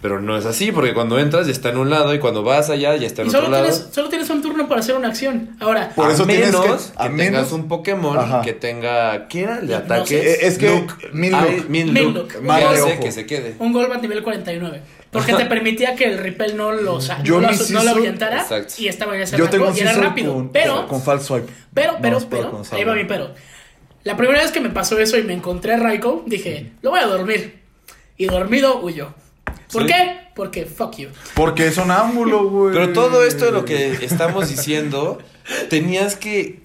[0.04, 2.68] Pero no es así, porque cuando entras ya está en un lado y cuando vas
[2.68, 3.64] allá ya está en Y otro solo lado.
[3.70, 5.56] tienes, solo tienes un turno para hacer una acción.
[5.60, 8.42] Ahora, Por a eso menos que- que, a tengas menos- un Pokémon Ajá.
[8.42, 9.28] que tenga.
[9.28, 10.06] ¿Qué era el de No ataque?
[10.20, 10.30] sé.
[10.32, 10.92] Eh, es que Look.
[11.14, 12.32] Minlook.
[12.50, 13.54] Hace que se quede.
[13.58, 14.82] un Golbat nivel 49.
[15.10, 18.74] Porque te permitía que el repel no lo, Yo no lo, no lo Exacto.
[18.76, 20.34] y estaba en ese Yo tengo un y era rápido.
[20.34, 21.46] con, pero, con False Swipe.
[21.72, 23.32] pero, No, pero, espero pero, con ahí va mi pero.
[24.02, 27.00] La primera vez que me pasó eso y me encontré a Raikou, dije, lo voy
[27.00, 27.62] a dormir.
[28.18, 29.14] Y dormido huyó.
[29.74, 29.88] ¿Por Sí.
[29.88, 30.16] qué?
[30.34, 31.08] Porque fuck you.
[31.34, 32.72] Porque es sonámbulo, güey.
[32.72, 35.18] Pero todo esto de lo que estamos diciendo,
[35.68, 36.60] tenías que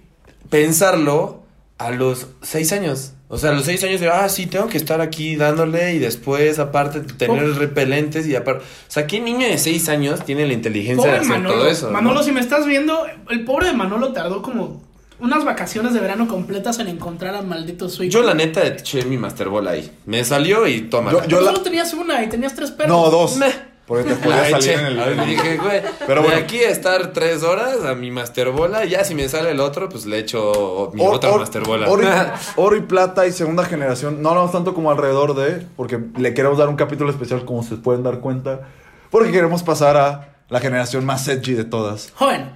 [0.49, 1.43] pensarlo
[1.77, 3.13] a los seis años.
[3.31, 5.99] O sea, a los seis años de, ah, sí, tengo que estar aquí dándole y
[5.99, 7.53] después, aparte, tener Oh.
[7.53, 8.63] repelentes y aparte...
[8.63, 11.53] O sea, ¿qué niño de seis años tiene la inteligencia de hacer Manolo.
[11.55, 11.85] todo eso?
[11.87, 11.93] no?
[11.93, 14.81] Manolo, si me estás viendo, el pobre de Manolo tardó como
[15.19, 18.11] unas vacaciones de verano completas en encontrar al maldito Switch.
[18.11, 19.91] Yo la neta eché mi Master Ball ahí.
[20.05, 21.11] Me salió y toma.
[21.11, 22.95] Yo- Pero yo la- solo tenías una y tenías tres perros.
[22.95, 23.37] No, dos.
[23.37, 23.69] Meh.
[23.85, 24.95] Porque te podía salir en el.
[24.97, 26.43] Ver, dije, güey, Pero de bueno.
[26.43, 29.89] aquí a estar tres horas a mi Master Bola, ya si me sale el otro,
[29.89, 31.89] pues le echo mi Or- otra or- Master Bola.
[31.89, 32.07] Oro y,
[32.55, 34.21] oro y plata y segunda generación.
[34.21, 35.65] No hablamos tanto como alrededor de.
[35.75, 38.61] Porque le queremos dar un capítulo especial, como se pueden dar cuenta.
[39.09, 42.11] Porque queremos pasar a la generación más edgy de todas.
[42.15, 42.51] Joven,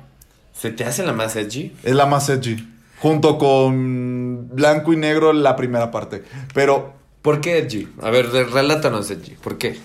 [0.54, 1.74] ¿Se te hace la más edgy?
[1.84, 2.70] Es la más edgy.
[2.99, 6.24] Junto con blanco y negro la primera parte.
[6.54, 6.93] Pero
[7.24, 7.88] ¿Por qué edgy?
[8.01, 9.36] A ver, relátanos edgy.
[9.41, 9.80] ¿Por qué?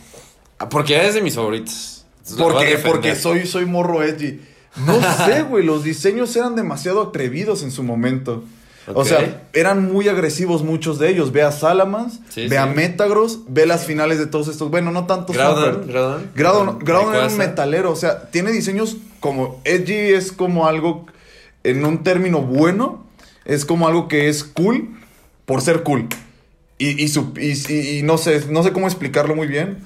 [0.71, 2.05] Porque es de mis favoritos.
[2.37, 4.41] Porque, porque soy, soy morro edgy.
[4.85, 5.65] No sé, güey.
[5.65, 8.43] Los diseños eran demasiado atrevidos en su momento.
[8.95, 11.33] O sea, eran muy agresivos muchos de ellos.
[11.33, 12.67] Ve a Salamans, Sí, ve a.
[12.67, 14.71] Metagross, ve las finales de todos estos.
[14.71, 15.87] Bueno, no tanto Groudon.
[15.89, 16.31] Groudon.
[16.35, 17.93] Groudon, Groudon era un metalero.
[17.93, 19.61] O sea, tiene diseños como.
[19.65, 21.07] Edgy es como algo.
[21.65, 23.05] En un término bueno.
[23.45, 24.89] Es como algo que es cool.
[25.47, 26.07] Por ser cool.
[26.79, 29.79] Y, y, su- y- y no sé, no sé cómo explicarlo muy bien.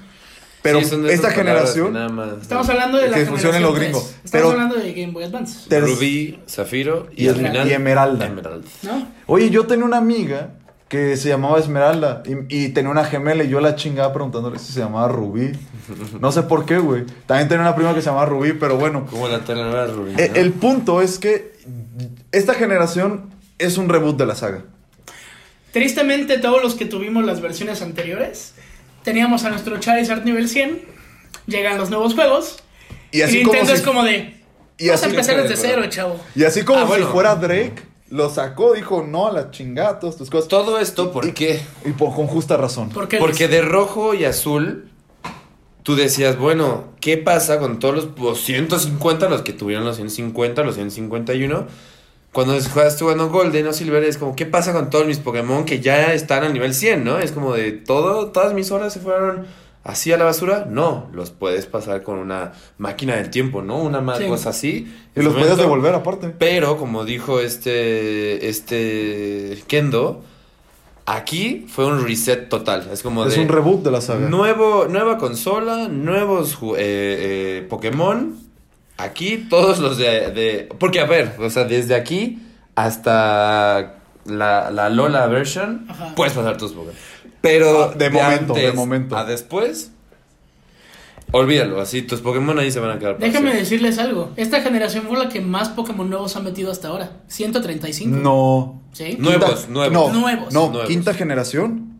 [0.63, 1.93] Pero Sí, son de esta generación.
[1.93, 3.99] nada más- estamos hablando de la Que funciona en generación lo gringo.
[4.01, 4.25] 3.
[4.25, 7.69] Estamos Pero- hablando de Game Boy Advance, Rubí, Zafiro y, Y al final.
[7.69, 8.27] y Esmeralda.
[8.27, 8.65] Emerald.
[8.83, 9.09] ¿no?
[9.27, 10.51] Oye, yo tenía una amiga
[10.89, 14.73] que se llamaba Esmeralda y, y tenía una gemela y yo la chingaba preguntándole si
[14.73, 15.51] se llamaba Rubí.
[16.21, 17.07] No sé por qué, güey.
[17.27, 19.07] También tenía una prima que se llamaba Rubí, pero bueno.
[19.11, 20.13] Como la telenovela Rubí.
[20.19, 20.35] E- ¿no?
[20.37, 21.57] El punto es que
[22.31, 24.65] esta generación es un reboot de la saga.
[25.73, 28.52] Tristemente, todos los que tuvimos las versiones anteriores,
[29.03, 30.83] teníamos a nuestro Charizard nivel 100,
[31.47, 32.59] llegan los nuevos juegos,
[33.11, 34.41] Y y, así como Nintendo si, es como de,
[34.79, 36.21] y vas a empezar de desde cero, chavo.
[36.35, 37.75] y así como Ah, si fuera Drake,
[38.09, 40.49] lo sacó, dijo no a la chingada, todas tus cosas.
[40.49, 41.61] Todo esto, ¿por Y- qué?
[41.85, 42.91] Y por, con justa razón.
[42.91, 43.19] ¿Por qué?
[43.19, 43.51] Porque Luis?
[43.51, 44.91] de rojo y azul,
[45.83, 50.75] tú decías, bueno, ¿qué pasa con todos los 250, los que tuvieron los 150, los
[50.75, 51.67] 151?
[52.33, 55.81] Cuando estás jugando Golden o Silver, es como, ¿qué pasa con todos mis Pokémon que
[55.81, 57.19] ya están al nivel 100, no?
[57.19, 59.47] Es como de, todo, todas mis horas se fueron
[59.85, 60.67] así a la basura.
[60.69, 63.83] No, los puedes pasar con una máquina del tiempo, ¿no?
[63.83, 64.27] Una ma- Sí.
[64.29, 64.91] cosa así.
[65.15, 66.31] Y los Momento- podías devolver aparte.
[66.31, 70.23] pero, como dijo este, este Kendo,
[71.05, 72.89] aquí fue un reset total.
[72.91, 74.29] Es como Es de un reboot de la saga.
[74.31, 78.37] nuevo, nueva consola, nuevos eh, eh, Pokémon.
[78.97, 82.39] Aquí todos los de, de- Porque, a ver, o sea, desde aquí
[82.75, 86.15] hasta la, la Lola version, Ajá.
[86.15, 86.95] puedes pasar tus Pokémon.
[87.41, 89.17] Pero Ah, de momento, de momento.
[89.17, 89.91] A después,
[91.33, 91.81] olvídalo.
[91.81, 93.19] Así, tus Pokémon ahí se van a quedar.
[93.19, 93.59] Déjame siempre.
[93.61, 94.31] decirles algo.
[94.37, 97.11] Esta generación fue la que más Pokémon nuevos ha metido hasta ahora.
[97.29, 98.15] 135.
[98.17, 98.81] No.
[98.93, 99.17] ¿Sí?
[99.19, 99.93] Nuevos, nuevos.
[99.93, 100.53] No, Nuevos.
[100.53, 100.87] no, Nuevos.
[100.89, 101.92] quinta generación.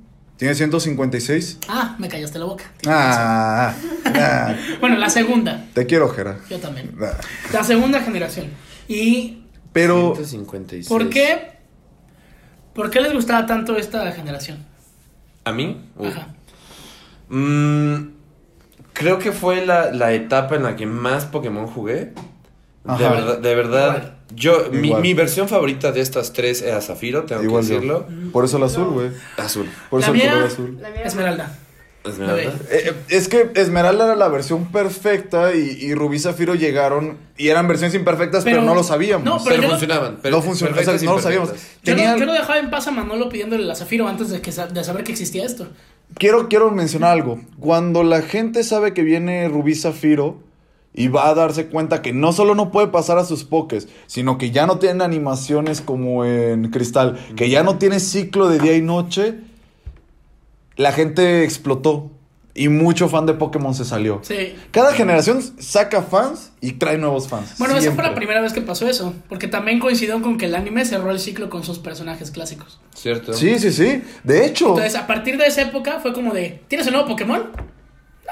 [0.43, 1.59] Tiene 156.
[1.69, 2.65] Ah, me callaste la boca.
[2.89, 3.73] Ah,
[4.07, 5.67] ah, Bueno, la segunda.
[5.73, 6.41] te quiero, Jera.
[6.51, 6.97] Yo también.
[7.01, 7.13] Ah.
[7.53, 8.49] La segunda generación.
[8.89, 10.89] ¿Y Pero 156.
[10.89, 11.59] por qué?
[12.75, 14.67] ¿Por qué les gustaba tanto esta generación?
[15.45, 15.81] ¿A mí?
[15.97, 16.07] Uh.
[16.09, 16.27] Ajá.
[17.29, 18.11] Mm,
[18.95, 22.15] creo que fue la, la etapa en la que más Pokémon jugué.
[22.83, 24.15] De verdad, de verdad.
[24.35, 27.75] Yo, mi, mi versión favorita de estas tres era Zafiro, tengo igual que yo.
[27.75, 28.07] decirlo.
[28.33, 29.11] Por eso el azul, güey.
[29.37, 29.69] Azul.
[29.91, 30.79] Por La eso el mía- color azul.
[30.81, 31.59] La mía Esmeralda.
[32.05, 32.43] Esmeralda.
[32.43, 37.17] Eh, eh, es que Esmeralda era la versión perfecta y, y Rubí y Zafiro llegaron
[37.37, 39.25] y eran versiones imperfectas, pero, Pero- no lo sabíamos.
[39.25, 40.19] no, Pero, no- funcionaban.
[40.21, 41.49] Pero no funcionó, o sea, perfectas no lo sabíamos.
[41.51, 41.83] imperfectas.
[41.85, 44.51] Yo, no, yo no dejaba en paz a Manolo pidiéndole la Zafiro antes de, que,
[44.51, 45.69] de saber que existía esto.
[46.19, 47.41] Quiero, quiero mencionar algo.
[47.61, 50.41] Cuando la gente sabe que viene Rubí Zafiro
[50.95, 54.39] y va a darse cuenta que no solo no puede pasar a sus pokés, sino
[54.39, 58.77] que ya no tienen animaciones como en Cristal, que ya no tiene ciclo de día
[58.77, 59.39] y noche,
[60.77, 62.11] la gente explotó
[62.55, 64.21] y mucho fan de Pokémon se salió.
[64.23, 64.55] Sí.
[64.71, 67.55] Cada generación saca fans y trae nuevos fans.
[67.59, 68.07] Bueno, esa fue Siempre.
[68.09, 69.15] la primera vez que pasó eso.
[69.29, 72.79] Porque también coincidió con que el anime cerró el ciclo con sus personajes clásicos.
[72.95, 73.33] ¿Cierto?
[73.33, 74.03] Sí, sí, sí.
[74.23, 77.51] De hecho, Entonces, a partir de esa época fue como de: ¿Tienes un nuevo Pokémon?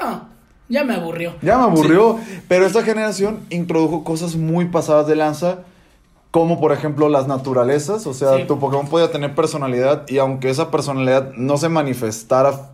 [0.00, 0.28] No,
[0.70, 1.34] ya me aburrió.
[1.42, 2.18] ya me aburrió.
[2.48, 5.58] Pero esta generación introdujo cosas muy pasadas de lanza.
[6.30, 8.06] Como por ejemplo las naturalezas.
[8.06, 8.44] O sea, Sí.
[8.46, 10.04] tu Pokémon podía tener personalidad.
[10.08, 12.70] Y aunque esa personalidad no se manifestara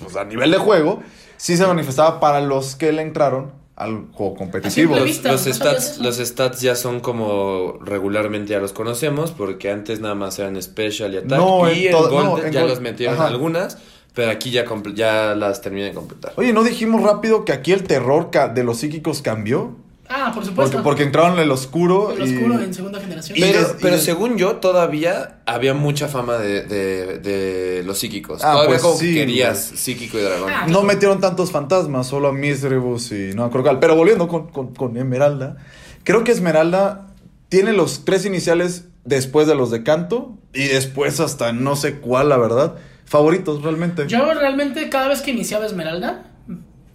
[0.00, 1.00] pues, a nivel de juego,
[1.36, 4.94] sí se manifestaba para los que le entraron al juego competitivo.
[4.96, 9.32] Los, vista, los ¿no sabías stats, los stats ya son como regularmente ya los conocemos,
[9.32, 11.38] porque antes nada más eran Special y Attack.
[11.38, 13.26] No, y en Golden no, en ya Gold- los metieron ajá.
[13.26, 13.78] algunas,
[14.14, 16.32] pero aquí ya, ya las terminé de completar.
[16.36, 19.76] Oye, ¿no dijimos rápido que aquí el terror de los psíquicos cambió?
[20.14, 20.82] Ah, por Porque, supuesto.
[20.82, 22.12] porque entraron en el oscuro.
[22.12, 23.38] el y- oscuro en segunda generación.
[23.38, 23.40] Y
[23.80, 28.42] Pero, y según yo, todavía había mucha fama de, de- de los psíquicos.
[28.44, 30.50] Ah, todavía pues como sí, que querías psíquico y dragón.
[30.54, 33.78] Ah, No metieron tantos fantasmas, solo a Misdreavus y no a Crocal.
[33.78, 35.56] Pero volviendo con, con- con Esmeralda,
[36.04, 37.06] creo que Esmeralda
[37.48, 42.28] tiene los tres iniciales después de los de Canto y después hasta no sé cuál,
[42.28, 42.74] la verdad.
[43.12, 44.06] Favoritos, realmente.
[44.08, 46.30] Yo realmente, cada vez que iniciaba Esmeralda,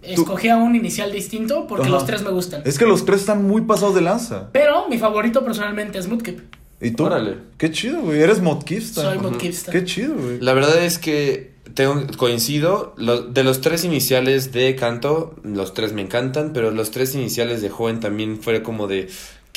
[0.02, 1.92] escogía un inicial distinto porque Ajá.
[1.92, 2.62] los tres me gustan.
[2.64, 4.50] Es que los tres están muy pasados de lanza.
[4.52, 6.40] Pero mi favorito personalmente es Mudkip.
[6.80, 7.04] ¿Y tú?
[7.04, 7.36] Órale.
[7.56, 8.20] Qué chido, güey.
[8.20, 9.02] Eres Modkista.
[9.02, 9.70] Soy Mudkipsta.
[9.70, 10.40] Qué chido, güey.
[10.40, 12.94] La verdad es que tengo, coincido.
[12.96, 17.62] lo- de los tres iniciales de canto, los tres me encantan, pero los tres iniciales
[17.62, 19.08] de joven también fue como de.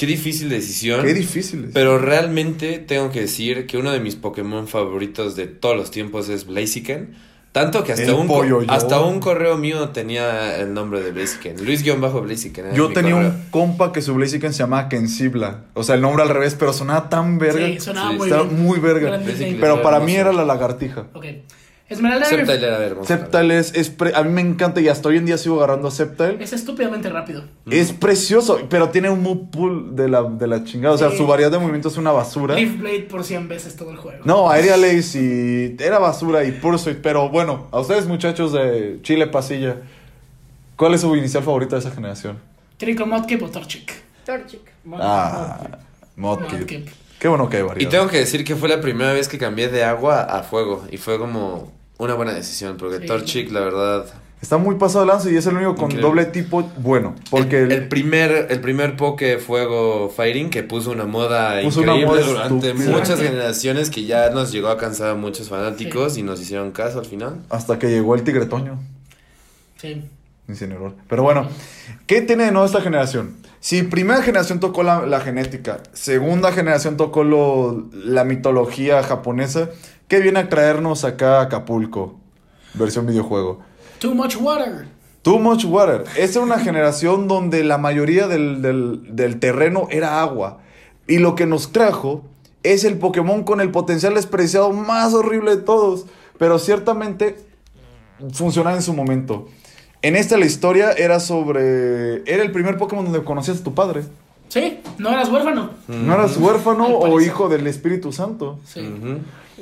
[0.01, 1.05] Qué difícil decisión.
[1.05, 1.65] Qué difícil.
[1.65, 1.71] es.
[1.73, 6.27] Pero realmente tengo que decir que uno de mis Pokémon favoritos de todos los tiempos
[6.27, 7.13] es Blaziken.
[7.51, 8.71] Tanto que hasta El un, co- pollo yo.
[8.71, 11.57] hasta un correo mío tenía el nombre de Blaziken.
[11.65, 12.73] Luis-Blaziken.
[12.73, 13.29] Yo tenía correo.
[13.29, 15.65] un compa que su Blaziken se llamaba Kensibla.
[15.73, 17.67] O sea, el nombre al revés, pero sonaba tan verga.
[17.67, 18.63] Sí, sonaba Sí, muy bien.
[18.63, 19.21] muy verga.
[19.59, 21.07] Pero para mí era la lagartija.
[21.13, 21.25] Ok.
[21.91, 23.05] Esmeralda Sceptile era hermoso.
[23.07, 25.87] Sceptile es, es pre- a mí me encanta y hasta hoy en día sigo agarrando
[25.87, 26.37] a Sceptile.
[26.41, 27.43] es estúpidamente rápido.
[27.69, 30.95] Es precioso, pero tiene un move pool de la, de la chingada.
[30.95, 31.17] O sea, Sí.
[31.17, 32.55] su variedad de movimiento es una basura.
[32.55, 34.19] Leaf Blade por 100 veces todo el juego.
[34.23, 35.19] No, Aerial Ace
[35.79, 36.97] y era basura y Pursuit.
[37.03, 39.75] Pero bueno, a ustedes muchachos de Chile Pasilla,
[40.75, 42.37] ¿cuál es su inicial favorito de esa generación?
[42.77, 43.91] Trico Mudkip o Torchic.
[44.25, 44.61] Torchic.
[44.93, 45.59] Ah,
[46.15, 46.59] Modkip.
[46.59, 46.87] Mudkip.
[47.19, 47.91] Qué bueno que hay Y variedad.
[47.91, 50.85] tengo que decir que fue la primera vez que cambié de agua a fuego.
[50.91, 51.71] Y fue como
[52.03, 52.77] una buena decisión.
[52.77, 53.05] Porque Sí.
[53.05, 54.05] Torchic, la verdad.
[54.41, 56.01] Está muy pasado de lanza y es el único con Increíble.
[56.07, 57.13] doble tipo bueno.
[57.29, 61.81] Porque el, el- el primer, el primer Poke Fuego Fighting que puso una moda Puso
[61.81, 62.97] una increíble moda durante estúpida.
[62.97, 66.97] muchas generaciones que ya nos llegó a cansar a muchos fanáticos y nos hicieron caso
[66.99, 67.35] al final.
[67.49, 68.79] hasta que llegó el Tigre Toño.
[69.77, 70.03] Sí.
[70.47, 70.93] Incinerador.
[71.07, 71.47] Pero bueno,
[72.07, 73.35] ¿qué tiene de nuevo esta generación?
[73.59, 79.69] Si primera generación tocó la, la genética, segunda generación tocó lo, la mitología japonesa,
[80.11, 82.19] ¿qué viene a traernos acá a Acapulco?
[82.73, 83.61] Versión videojuego.
[83.99, 84.85] Too much water.
[85.21, 86.03] Too Much Water.
[86.17, 90.59] Esa era una generación donde la mayoría del, del- del terreno era agua.
[91.07, 92.23] Y lo que nos trajo
[92.63, 96.07] es el Pokémon con el potencial despreciado más horrible de todos.
[96.39, 97.37] Pero ciertamente
[98.33, 99.47] funcionaba en su momento.
[100.01, 102.23] En esta la historia era sobre...
[102.25, 104.01] Era el primer Pokémon donde conocías a tu padre.
[104.51, 105.69] Sí, no eras huérfano.
[105.87, 107.21] No eras huérfano Al o parecer.
[107.27, 108.59] hijo del Espíritu Santo.
[108.65, 108.81] Sí.
[108.81, 109.19] Ujú.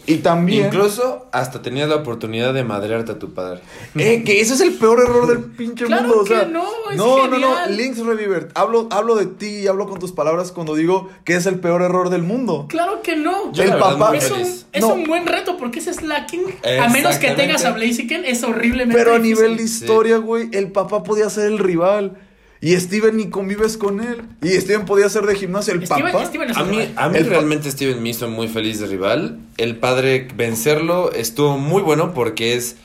[0.07, 0.67] Y también...
[0.67, 3.59] Incluso hasta tenías la oportunidad de madrearte a tu padre.
[3.95, 6.21] Eh, que ese es el peor error del pinche Claro mundo.
[6.21, 7.31] O que sea, no, es no, no, no.
[7.55, 7.77] genial.
[7.77, 8.47] Links Reviver.
[8.55, 11.81] Hablo, hablo de ti y hablo con tus palabras cuando digo que es el peor
[11.83, 12.65] error del mundo.
[12.69, 13.51] Claro que no.
[13.51, 14.65] Yo El la verdad papá- Es un, feliz.
[14.71, 14.93] es No.
[14.95, 17.35] un buen reto porque ese slacking, a menos que Exactamente.
[17.43, 19.43] tengas a Blaziken, es horriblemente Pero a difícil.
[19.43, 22.17] nivel de historia, güey, el papá podía ser el rival.
[22.61, 24.21] Y Steven ni convives con él.
[24.41, 25.73] Y Steven podía ser de gimnasio.
[25.73, 26.25] El Steven, papá.
[26.25, 29.39] Steven A mí, a mí El realmente Steven me hizo muy feliz de rival.
[29.57, 32.75] El padre vencerlo estuvo muy bueno porque es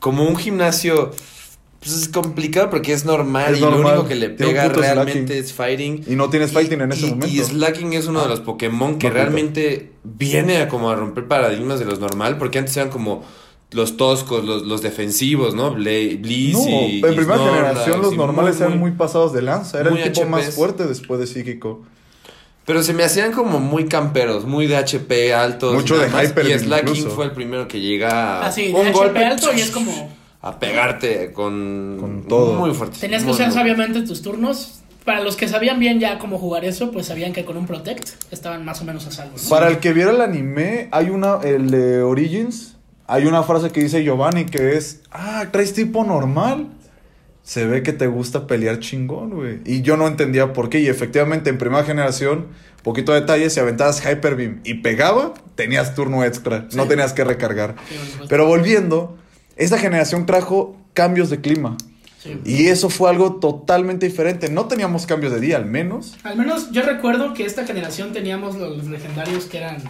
[0.00, 1.10] como un gimnasio.
[1.80, 5.44] Pues es complicado porque es normal Es y lo único que le pega realmente slacking.
[5.44, 6.04] es fighting.
[6.06, 7.26] Y no tienes fighting en ese y- momento.
[7.28, 11.28] Y Slacking es uno de los Pokémon que No, realmente viene a como a romper
[11.28, 13.22] paradigmas de los normal porque antes eran como
[13.74, 15.74] los toscos, los, los defensivos, ¿no?
[15.74, 15.88] Bla- No,
[16.28, 19.80] y, en y primera Snorlax generación los normales muy, eran muy- pasados de lanza.
[19.80, 21.82] Era el tipo más fuerte después de psíquico.
[22.66, 25.74] Pero se me hacían como muy camperos, muy de HP altos.
[25.74, 27.14] Mucho de más, Hyper Y Slacking incluso.
[27.14, 30.10] fue el primero que llega a Así, de un HP golpe alto y es como...
[30.40, 32.54] a pegarte con, Con todo.
[32.54, 32.98] Muy fuerte.
[33.00, 34.80] Tenías que Muy, usar muy sabiamente tus turnos.
[35.04, 38.08] Para los que sabían bien ya cómo jugar eso, pues sabían que con un Protect
[38.32, 39.34] estaban más o menos a salvo.
[39.42, 39.48] ¿no?
[39.50, 42.73] Para el que viera el anime, hay una, el de Origins,
[43.06, 46.68] hay una frase que dice Giovanni que es, ah, traes tipo normal.
[47.42, 49.60] Se ve que te gusta pelear chingón, güey.
[49.66, 50.80] Y yo no entendía por qué.
[50.80, 52.46] Y efectivamente, en primera generación,
[52.82, 56.66] poquito de detalle, si aventabas Hyper Beam y pegaba, tenías turno extra.
[56.72, 57.74] No tenías que recargar.
[57.86, 57.96] Sí.
[58.30, 59.18] Pero volviendo,
[59.56, 61.76] esta generación trajo cambios de clima.
[62.18, 62.40] Sí.
[62.46, 64.48] Y eso fue algo totalmente diferente.
[64.48, 66.16] No teníamos cambios de día, al menos.
[66.22, 69.82] Al menos yo recuerdo que esta generación teníamos los legendarios que eran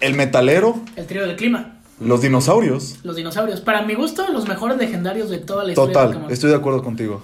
[0.00, 2.98] El metalero, el trío del clima, los dinosaurios.
[3.02, 3.60] los dinosaurios.
[3.60, 7.22] Para mi gusto, los mejores legendarios de toda la historia Total, estoy de acuerdo contigo.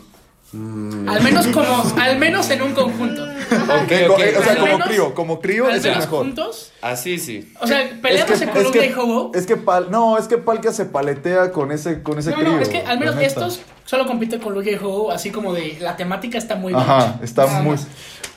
[0.55, 3.27] Al menos como, al menos en un conjunto.
[3.31, 6.25] Eh, o sea, Al como menos- crío, como crío Al es el mejor.
[6.25, 6.73] juntos.
[6.81, 7.53] Así sí.
[7.61, 9.33] O sea, peleándose con es un que, Gay Hobo.
[9.35, 12.53] es que Pal, no, es que Palkia se paletea con ese, con ese No, crío.
[12.53, 15.97] no, es que al menos estos solo compiten con Luigi Ho, así como de la
[15.97, 16.83] temática está muy bien.
[16.83, 17.87] Ajá, está nada muy- más.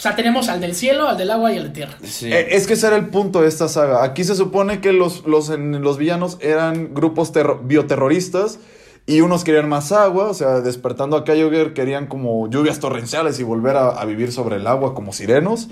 [0.02, 1.94] O sea, tenemos al del cielo, al del agua y al de tierra.
[2.04, 2.34] Sí.
[2.34, 4.04] Eh, es que ese era el punto de esta saga.
[4.04, 8.58] Aquí se supone que los, los, en- los villanos eran grupos terro- bioterroristas
[9.06, 13.44] y unos querían más agua, o sea, despertando a Kyogre querían como lluvias torrenciales y
[13.44, 15.68] volver a, a vivir sobre el agua como sirenos.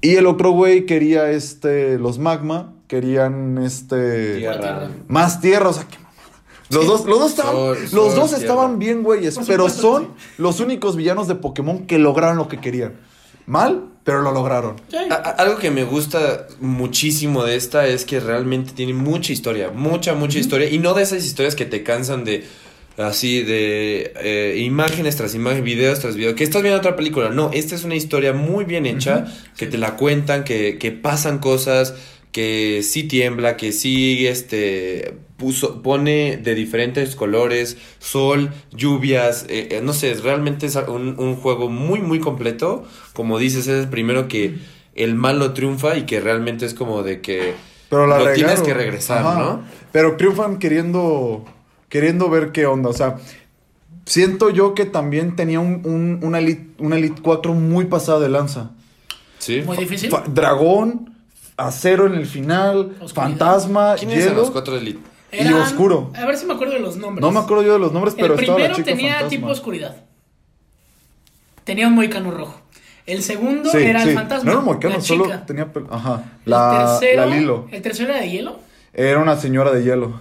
[0.00, 4.38] Y el otro güey quería este, los magma, querían este...
[4.38, 4.88] Tierra.
[5.06, 5.96] Más tierra, o sea, que
[6.70, 10.08] los dos, los dos estaban, Sol, los sol, dos estaban bien, güeyes, pero son
[10.38, 12.94] los únicos villanos de Pokémon que lograron lo que querían.
[13.46, 14.76] Mal, pero lo lograron.
[15.38, 20.38] Algo que me gusta muchísimo de esta es que realmente tiene mucha historia, mucha, mucha
[20.38, 20.70] historia.
[20.70, 22.44] Y no de esas historias que te cansan de
[22.96, 27.30] así de eh, imágenes tras imágenes, videos tras videos, que estás viendo otra película.
[27.30, 29.26] No, esta es una historia muy bien hecha,
[29.56, 31.94] que te la cuentan, que, que pasan cosas,
[32.32, 39.80] que sí tiembla, que sí este puso, pone de diferentes colores, sol, lluvias, eh, eh,
[39.82, 42.84] no sé, realmente es un, un juego muy, muy completo.
[43.14, 44.58] Como dices, es el primero que
[44.94, 47.54] el mal lo triunfa y que realmente es como de que
[47.88, 48.36] Pero la lo regaron.
[48.56, 49.38] tienes que regresar, Ajá.
[49.38, 49.62] ¿no?
[49.92, 51.44] Pero triunfan queriendo,
[51.88, 52.90] queriendo ver qué onda.
[52.90, 53.16] O sea,
[54.06, 58.28] siento yo que también tenía un, un- una, elite, una Elite 4 muy pasada de
[58.28, 58.70] lanza.
[59.38, 59.62] Sí.
[59.64, 60.10] Muy difícil.
[60.10, 61.14] Fa- dragón,
[61.66, 63.14] acero en el final, Oscuridad.
[63.14, 64.40] fantasma, ¿Quiénes eran hielo.
[64.42, 65.00] los cuatro Elite?
[65.32, 66.10] y oscuro.
[66.16, 67.20] A ver si me acuerdo de los nombres.
[67.20, 69.28] No me acuerdo yo de los nombres, pero el estaba la primero chica tenía fantasma.
[69.30, 69.96] tipo oscuridad.
[71.64, 72.60] Tenía un moicano rojo.
[73.06, 74.10] El segundo Sí, era sí.
[74.10, 74.44] el fantasma.
[74.44, 75.46] No era un moicano, la solo chica.
[75.46, 75.70] tenía...
[75.90, 76.24] Ajá.
[76.44, 77.68] El La, tercero, la Lilo.
[77.70, 78.58] El tercero era de hielo.
[78.92, 80.20] Era una señora de hielo.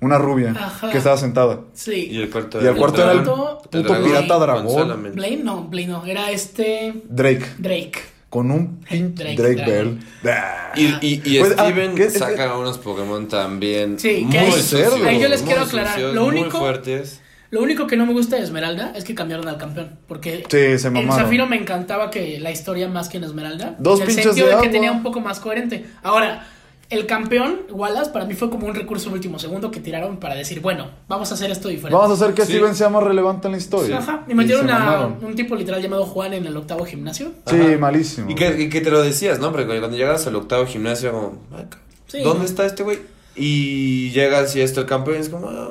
[0.00, 0.50] Una rubia.
[0.58, 0.90] Ajá.
[0.90, 1.60] Que estaba sentada.
[1.72, 2.08] Sí.
[2.10, 5.12] Y el cuarto Y el cuarto era el puto dragón pirata dragón.
[5.14, 6.04] Blaine no, Blaine no.
[6.04, 7.02] Era este.
[7.08, 7.46] Drake.
[7.58, 7.92] Drake.
[8.30, 9.70] Con un pinche Drake, Drake, Drake.
[9.70, 9.98] Bell.
[10.26, 10.72] Ah.
[10.76, 12.10] Y, y, y Pues, ah, Steven ¿qué?
[12.10, 16.24] saca unos Pokémon también Sí, muy que ahí- yo les muy quiero aclarar, sucios, lo
[16.26, 17.22] muy único- fuertes.
[17.50, 19.92] Lo único que no me gusta de Esmeralda es que cambiaron al campeón.
[20.08, 21.14] Porque Sí, se en.
[21.14, 23.76] Zafiro me encantaba que la historia más que en Esmeralda.
[23.78, 24.72] Dos en el pinches sentido de de, que agua.
[24.72, 25.86] tenía un poco más coherente.
[26.02, 26.44] Ahora,
[26.90, 30.60] el campeón, Wallace, para mí fue como un recurso último segundo que tiraron para decir,
[30.60, 31.94] bueno, vamos a hacer esto diferente.
[31.96, 32.52] Vamos a hacer que Sí.
[32.52, 33.98] Steven sea más relevante en la historia.
[33.98, 37.32] Ajá, y metieron a un tipo literal llamado Juan en el octavo gimnasio.
[37.46, 37.78] Sí, Ajá.
[37.78, 38.30] malísimo.
[38.30, 39.50] Y que, y que te lo decías, ¿no?
[39.52, 42.22] Porque cuando llegas al octavo gimnasio, como, "Ay, ca- Sí.
[42.22, 42.98] ¿dónde está este güey?
[43.34, 45.70] Y llegas y esto el campeón es como, "Ah".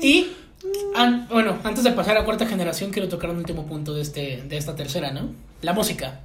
[0.00, 0.28] Y,
[0.94, 4.42] an- bueno, antes de pasar a cuarta generación, quiero tocar un último punto de, este,
[4.48, 5.28] de esta tercera, ¿no?
[5.62, 6.20] La música.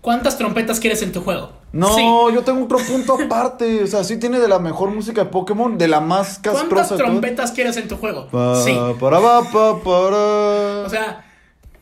[0.00, 1.50] ¿Cuántas trompetas quieres en tu juego?
[1.72, 2.02] No, Sí.
[2.34, 3.84] yo tengo otro punto aparte.
[3.84, 6.96] O sea, sí tiene de la mejor música de Pokémon, de la más castrosa ¿Cuántas
[6.96, 8.26] trompetas quieres en tu juego?
[8.28, 8.76] Pa, Sí.
[8.98, 10.16] para, para.
[10.86, 11.24] O sea,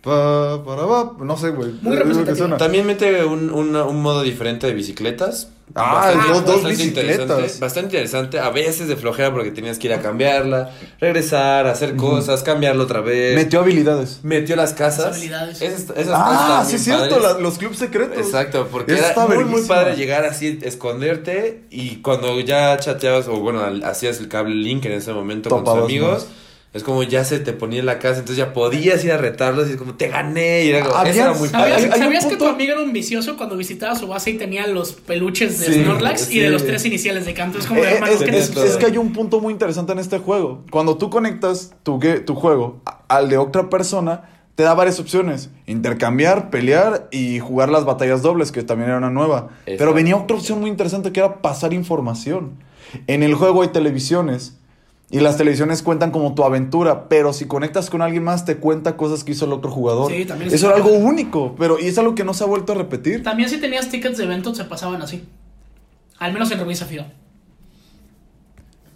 [0.09, 1.13] Pa, para, va.
[1.21, 1.73] No sé, güey.
[1.83, 2.37] Muy representativo.
[2.39, 2.57] suena.
[2.57, 5.51] También mete un, un, un modo diferente de bicicletas.
[5.75, 7.21] Ah, Bastante- dos- dos bastante bicicletas.
[7.21, 8.39] interesante, Bastante interesante.
[8.41, 13.03] A veces de flojera porque tenías que ir a cambiarla, regresar, hacer cosas, cambiarlo otra
[13.03, 13.35] vez.
[13.35, 14.21] Metió habilidades.
[14.23, 15.09] Metió las casas.
[15.09, 15.61] Las habilidades.
[15.61, 17.21] Esas, esas Ah, sí, es cierto.
[17.21, 18.17] la- los clubs secretos.
[18.17, 23.29] Exacto, porque Eso era está muy, muy padre llegar así, esconderte y cuando ya chateabas
[23.29, 26.27] o bueno, hacías el cable link en ese momento con tus amigos, más.
[26.75, 29.69] Es como ya se te ponía en la casa, entonces ya podías ir a retarlos
[29.69, 32.19] y es como te gané y era como, eso era muy ¿sabías, padre.
[32.29, 35.67] que tu amigo era un vicioso cuando visitaba su base y tenía los peluches de
[35.67, 37.59] Sí, Snorlax y de los tres iniciales de canto?
[37.59, 40.19] Es como Eh, hermanos es, que es- que hay un punto muy interesante en este
[40.19, 40.65] juego.
[40.71, 45.49] Cuando tú conectas tu, tu juego al de otra persona, te da varias opciones.
[45.67, 49.49] Intercambiar, pelear y jugar las batallas dobles, que también era una nueva.
[49.65, 52.59] Pero venía otra opción muy interesante que era pasar información.
[53.07, 54.58] En el juego hay televisiones.
[55.11, 58.97] Y las televisiones cuentan como tu aventura, pero si conectas con alguien más te cuenta
[58.99, 60.13] cosas que hizo el otro jugador.
[60.13, 62.73] Sí, también Eso era algo único, pero y es algo que no se ha vuelto
[62.73, 63.23] a repetir.
[63.23, 65.25] También si tenías tickets de eventos se pasaban así.
[66.19, 67.07] Al menos en Rubí Zafiro.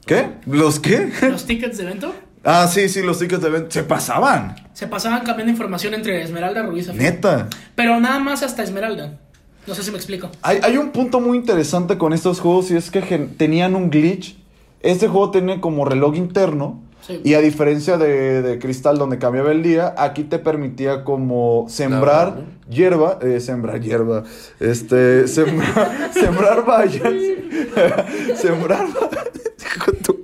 [0.04, 0.32] ¿Qué?
[0.46, 1.10] ¿Los qué?
[1.30, 2.12] Los tickets de evento
[2.44, 4.56] Ah, sí, sí, los tickets de evento se pasaban.
[4.72, 7.04] se pasaban cambiando información entre Esmeralda y Rubí Zafiro.
[7.04, 7.48] Neta.
[7.74, 9.18] Pero nada más hasta Esmeralda.
[9.66, 10.28] No sé si me explico.
[10.42, 13.00] Hay, hay un punto muy interesante con estos juegos y es que
[13.38, 14.41] tenían un glitch.
[14.82, 16.80] Este juego tiene como reloj interno.
[17.00, 17.20] Sí.
[17.24, 22.44] Y a diferencia de, de Cristal, donde cambiaba el día, aquí te permitía como sembrar
[22.70, 24.22] hierba, eh, sembrar hierba,
[24.60, 27.12] este, sembrar, sembrar vallas,
[28.36, 30.21] sembrar vallas.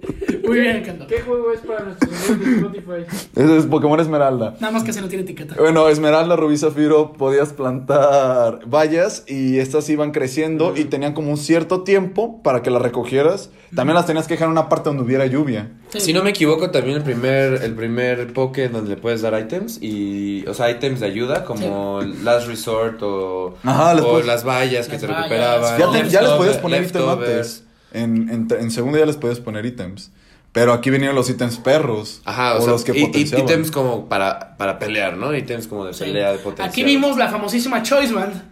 [0.48, 1.06] Muy bien, Kendo.
[1.06, 3.28] ¿Qué juego es para nuestros amigos de Spotify?
[3.36, 4.54] Ese es Pokémon Esmeralda.
[4.60, 5.54] Nada más que se no tiene etiqueta.
[5.58, 11.36] Bueno, Esmeralda, Rubí, Zafiro, podías plantar vallas y estas iban creciendo y tenían como un
[11.36, 13.50] cierto tiempo para que las recogieras.
[13.74, 15.70] También las tenías que dejar en una parte donde hubiera lluvia.
[15.90, 16.00] Sí.
[16.00, 19.78] Si no me equivoco, también el primer, el primer Poké donde le puedes dar items
[19.82, 24.44] y, o sea, items de ayuda como Last Resort o, Ajá, les o puedes- las
[24.44, 25.22] vallas que Las te vallas.
[25.24, 25.78] recuperaban.
[25.78, 27.30] Ya, te- ya les podías poner ítems leftovers.
[27.30, 27.64] antes.
[27.92, 30.10] En, en, en segundo ya les podías poner ítems.
[30.52, 32.20] Pero aquí venían los ítems perros.
[32.24, 33.44] Ajá, o, los sea, que y- potenciaban.
[33.46, 35.34] ítems como para, para pelear, ¿no?
[35.36, 36.04] Ítems como de Sí.
[36.04, 36.64] pelea, de potencia.
[36.64, 38.42] Aquí vimos la famosísima Choice Band,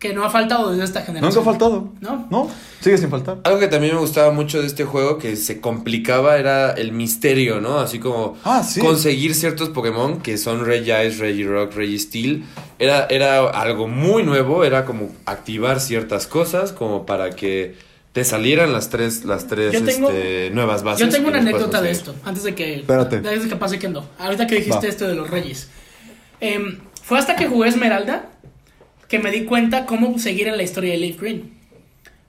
[0.00, 1.30] que no ha faltado desde esta generación.
[1.30, 1.92] Nunca ha faltado.
[2.00, 2.26] No.
[2.30, 2.50] No,
[2.80, 3.38] sigue sin faltar.
[3.44, 7.60] Algo que también me gustaba mucho de este juego, que se complicaba, era el misterio,
[7.62, 7.78] ¿no?
[7.78, 8.80] Así como Ah, sí.
[8.80, 12.44] conseguir ciertos Pokémon que son Regice, Regirock, Registeel.
[12.80, 17.76] Era, era algo muy nuevo, era como activar ciertas cosas como para que
[18.14, 21.04] te salieran las tres, las tres tengo- este, nuevas bases.
[21.06, 23.16] Yo tengo una que anécdota de esto, antes de que, Espérate.
[23.16, 24.08] antes de que pase Kendo.
[24.18, 24.88] Ahorita que dijiste Va.
[24.88, 25.68] esto de los reyes.
[26.40, 28.30] Em, fue hasta que jugué Esmeralda
[29.08, 31.52] que me di cuenta cómo seguir en la historia de Leaf Green.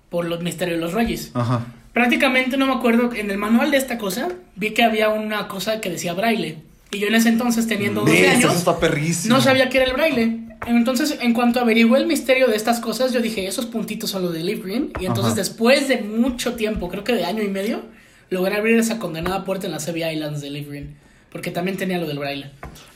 [0.10, 1.30] Por los misterios de los reyes.
[1.36, 1.66] Ajá.
[1.94, 5.80] Prácticamente no me acuerdo, en el manual de esta cosa, vi que había una cosa
[5.82, 6.58] que decía braille.
[6.92, 9.36] Y yo en ese entonces, teniendo 12 Neta, años, Eso está perrísimo.
[9.36, 10.40] no sabía qué era el braille.
[10.68, 14.34] Entonces, en cuanto averigué el misterio de estas cosas, yo dije, esos puntitos son los
[14.34, 14.92] de Leaf Green.
[15.00, 15.36] Y entonces, Ajá.
[15.42, 17.82] después de mucho tiempo, creo que de año y medio,
[18.30, 20.98] logré abrir esa condenada puerta en las Sevi Islands de Leaf Green.
[21.32, 22.50] Porque también tenía lo del braille.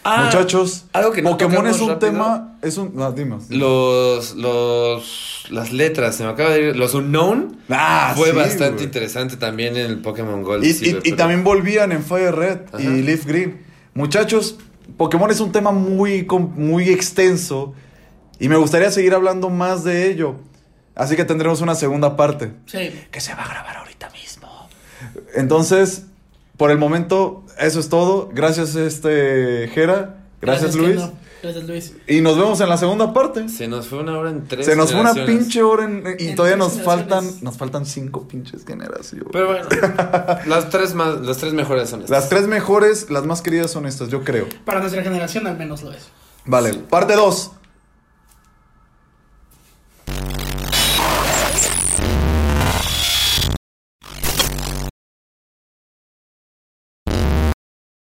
[0.06, 2.12] Ah, Muchachos, algo que no Pokémon es un rápido.
[2.12, 2.58] tema.
[2.62, 2.96] Es un.
[2.96, 3.36] No, dime.
[3.50, 6.76] Los, los, las letras, se me acaba de ir.
[6.78, 10.64] Los Unknown Ah, fue sí, bastante interesante también en el Pokémon Gold.
[10.64, 12.82] Y, Silver, y- y pero- también volvían en Fire Red Ajá.
[12.82, 13.58] y Leaf Green.
[13.94, 14.56] Muchachos,
[15.00, 16.28] Pokémon es un tema muy,
[16.58, 17.74] muy extenso
[18.38, 20.36] y me gustaría seguir hablando más de ello.
[20.94, 22.92] Así que tendremos una segunda parte Sí.
[23.10, 24.50] que se va a grabar ahorita mismo.
[25.36, 26.04] Entonces,
[26.58, 28.30] por el momento, eso es todo.
[28.34, 30.18] Gracias, este Jera.
[30.42, 31.00] Gracias, Luis.
[31.42, 31.94] Gracias, Luis.
[32.08, 33.48] Y nos vemos en la segunda parte.
[33.50, 34.66] Se nos fue una hora en tres.
[34.66, 38.28] Se nos fue una pinche hora en- y En todavía nos faltan, nos faltan cinco
[38.28, 39.28] pinches generaciones.
[39.32, 39.66] Pero bueno,
[40.48, 42.12] las tres más, las tres mejores son estas.
[42.12, 44.48] Las tres mejores, las más queridas son estas, yo creo.
[44.66, 46.08] Para nuestra generación al menos lo es.
[46.46, 47.52] Vale, parte 2.